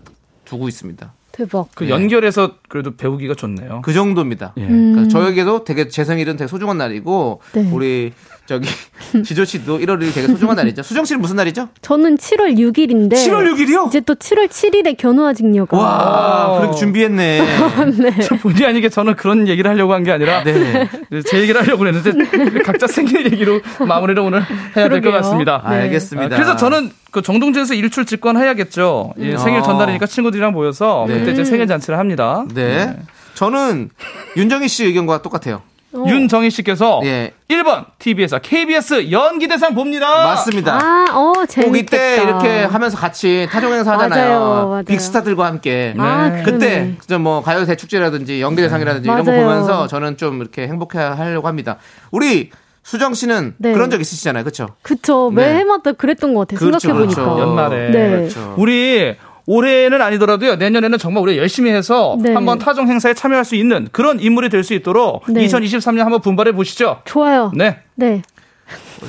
[0.45, 1.11] 두고 있습니다.
[1.33, 1.67] 대박.
[1.75, 3.81] 그 연결해서 그래도 배우기가 좋네요.
[3.83, 4.53] 그 정도입니다.
[4.57, 4.65] 예.
[4.67, 7.69] 그러니까 저에게도 되게 제 생일은 되게 소중한 날이고, 네.
[7.73, 8.13] 우리,
[8.51, 8.67] 저기,
[9.23, 10.83] 지조 씨도 1월 1일 되게 소중한 날이죠.
[10.83, 11.69] 수정 씨는 무슨 날이죠?
[11.81, 13.87] 저는 7월 6일인데 7월 6일이요?
[13.87, 17.45] 이제 또 7월 7일에 견우아직녀가 와, 그렇게 준비했네.
[18.27, 20.89] 저 본의 아니게 저는 그런 얘기를 하려고 한 게 아니라 네.
[21.29, 22.11] 제 얘기를 하려고 했는데
[22.63, 24.41] 각자 생일 얘기로 마무리를 오늘
[24.75, 25.11] 해야 될 것.
[25.11, 25.61] 같습니다.
[25.63, 26.35] 아, 알겠습니다.
[26.35, 29.13] 아, 그래서 저는 그 정동진에서 일출 직관 해야겠죠.
[29.19, 29.63] 예, 생일 어.
[29.63, 31.19] 전날이니까 친구들이랑 모여서 네.
[31.19, 32.45] 그때 이제 생일 잔치를 합니다.
[32.53, 32.95] 네.
[33.35, 33.89] 저는
[34.37, 35.61] 윤정희 씨 의견과 똑같아요.
[35.93, 37.31] 윤정희 씨께서 예.
[37.49, 40.07] 1번 TBS, KBS 연기대상 봅니다.
[40.25, 40.79] 맞습니다.
[40.81, 41.97] 아, 어, 꼭 재밌겠다.
[41.97, 44.39] 이때 이렇게 하면서 같이 타종 행사 하잖아요.
[44.39, 44.83] 맞아요, 맞아요.
[44.83, 45.93] 빅스타들과 함께.
[45.97, 46.43] 아, 네.
[46.43, 46.95] 그때 그러네.
[47.01, 49.43] 진짜 뭐 가요 대 축제라든지 연기대상이라든지 이런 거 맞아요.
[49.45, 51.77] 보면서 저는 좀 이렇게 행복해 하려고 합니다.
[52.11, 52.51] 우리
[52.83, 53.73] 수정 씨는 네.
[53.73, 54.43] 그런 적 있으시잖아요.
[54.43, 54.69] 그렇죠?
[54.81, 55.31] 그쵸.
[55.35, 55.45] 네.
[55.53, 56.59] 매해마다 그랬던 것 같아요.
[56.59, 57.23] 그렇죠, 생각해 보니까.
[57.23, 57.41] 그렇죠.
[57.41, 57.91] 연말에.
[57.91, 58.09] 네.
[58.09, 58.55] 그렇죠.
[58.57, 59.15] 우리
[59.47, 62.33] 올해는 아니더라도요 내년에는 정말 우리 가 열심히 해서 네.
[62.33, 65.45] 한번 타종 행사에 참여할 수 있는 그런 인물이 될 수 있도록 네.
[65.47, 67.01] 2023년 한번 분발해 보시죠.
[67.05, 67.51] 좋아요.
[67.55, 67.79] 네.
[67.95, 68.21] 네.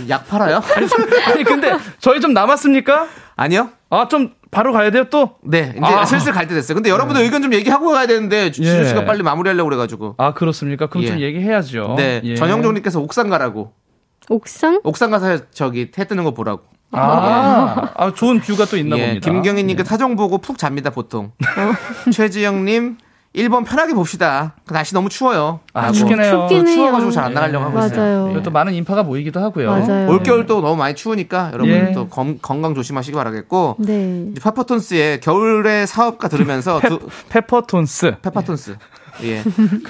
[0.08, 0.62] 약 팔아요?
[1.26, 3.06] 아니 근데 저희 좀 남았습니까?
[3.36, 3.68] 아니요.
[3.90, 5.36] 아좀 바로 가야 돼요 또?
[5.42, 6.04] 네, 이제 아.
[6.06, 6.74] 슬슬 갈 때 됐어요.
[6.74, 8.84] 근데 여러분들 의견 좀 얘기하고 가야 되는데 주- 지조 예.
[8.86, 10.14] 씨가 빨리 마무리하려고 그래가지고.
[10.18, 10.86] 아 그렇습니까?
[10.88, 11.08] 그럼 예.
[11.08, 11.94] 좀 얘기해야죠.
[11.98, 12.34] 네, 예.
[12.34, 13.72] 전영종님께서 옥상 가라고.
[14.30, 14.80] 옥상?
[14.84, 16.62] 옥상 가서 저기 해 뜨는 거 보라고.
[16.92, 19.30] 아, 아, 좋은 뷰가 또 있나 예, 봅니다.
[19.30, 21.32] 김경희님께 타종 보고 푹 잡니다 보통.
[22.12, 22.98] 최지영님
[23.34, 24.54] 1번 편하게 봅시다.
[24.66, 25.60] 날씨 너무 추워요.
[25.72, 25.92] 아, 하고.
[25.94, 26.46] 춥긴 해요.
[26.50, 26.76] 춥긴 해요.
[26.76, 27.96] 추워가지고 잘 안 나가려고 하고 있어요.
[28.24, 28.30] 맞아요.
[28.32, 29.70] 이것도 많은 인파가 모이기도 하고요.
[29.70, 30.10] 맞아요.
[30.10, 31.92] 올겨울 또 너무 많이 추우니까 여러분 예.
[31.92, 34.26] 또 검- 건강 조심하시기 바라겠고 네.
[34.32, 38.16] 이제 페퍼톤스의 겨울의 사업가 들으면서 페, 두, 페퍼톤스.
[38.20, 38.76] 페퍼톤스
[39.24, 39.42] 예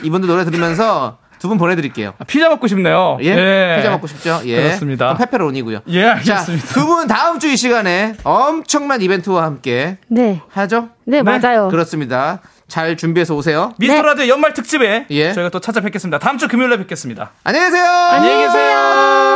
[0.04, 2.14] 이분들 노래 들으면서 두 분 보내드릴게요.
[2.18, 3.18] 아, 피자 먹고 싶네요.
[3.20, 4.40] 예, 피자 먹고 싶죠?
[4.44, 5.16] 예, 그렇습니다.
[5.16, 5.80] 페페로니고요.
[5.88, 6.66] 예, 알겠습니다.
[6.66, 10.40] 자, 두분 다음 주 이 시간에 엄청난 이벤트와 함께 네.
[10.50, 10.88] 하죠?
[11.04, 11.68] 네, 맞아요.
[11.68, 12.40] 그렇습니다.
[12.68, 13.72] 잘 준비해서 오세요.
[13.78, 14.08] 미스터 네.
[14.08, 15.32] 라디오 연말 특집에 예.
[15.32, 16.18] 저희가 또 찾아뵙겠습니다.
[16.20, 17.32] 다음 주 금요일에 뵙겠습니다.
[17.44, 17.84] 안녕히 계세요.
[17.84, 19.31] 안녕히 계세요.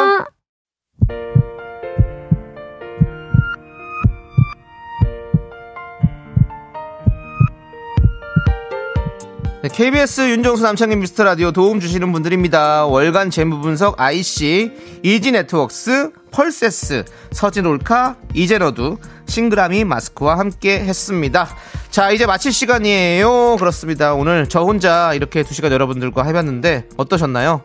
[9.73, 12.87] KBS 윤정수 남창인 미스터 라디오 도움 주시는 분들입니다.
[12.87, 21.49] 월간 재무 분석 IC, 이지 네트웍스, 펄세스, 서진 올카, 이제너두, 싱그라미 마스크와 함께 했습니다.
[21.91, 23.57] 자, 이제 마칠 시간이에요.
[23.59, 24.14] 그렇습니다.
[24.14, 27.62] 오늘 저 혼자 이렇게 두 시간 여러분들과 해봤는데 어떠셨나요?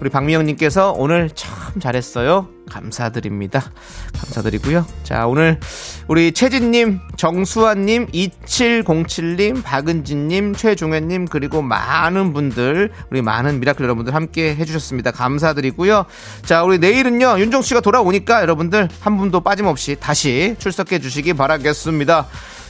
[0.00, 2.53] 우리 박미영님께서 오늘 참 잘했어요.
[2.68, 3.72] 감사드립니다.
[4.18, 4.86] 감사드리고요.
[5.02, 5.60] 자, 오늘
[6.08, 15.10] 우리 채진님, 정수환님, 2707님, 박은진님, 최종현님, 그리고 많은 분들, 우리 많은 미라클 여러분들 함께 해주셨습니다.
[15.12, 16.06] 감사드리고요.
[16.44, 22.26] 자, 우리 내일은요, 윤정수 씨가 돌아오니까 여러분들 한 분도 빠짐없이 다시 출석해 주시기 바라겠습니다.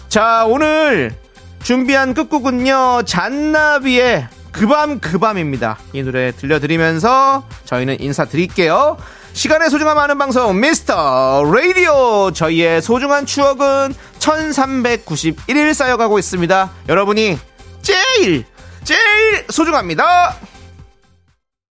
[0.08, 1.12] 자, 오늘
[1.62, 5.78] 준비한 끝곡은요, 잔나비의 그밤 그밤입니다.
[5.92, 8.96] 이 노래 들려드리면서 저희는 인사드릴게요.
[9.34, 16.70] 시간의 소중함 아는 방송 미스터 라디오 저희의 소중한 추억은 1391일 쌓여가고 있습니다.
[16.88, 17.36] 여러분이
[17.82, 18.44] 제일
[18.84, 20.36] 제일 소중합니다.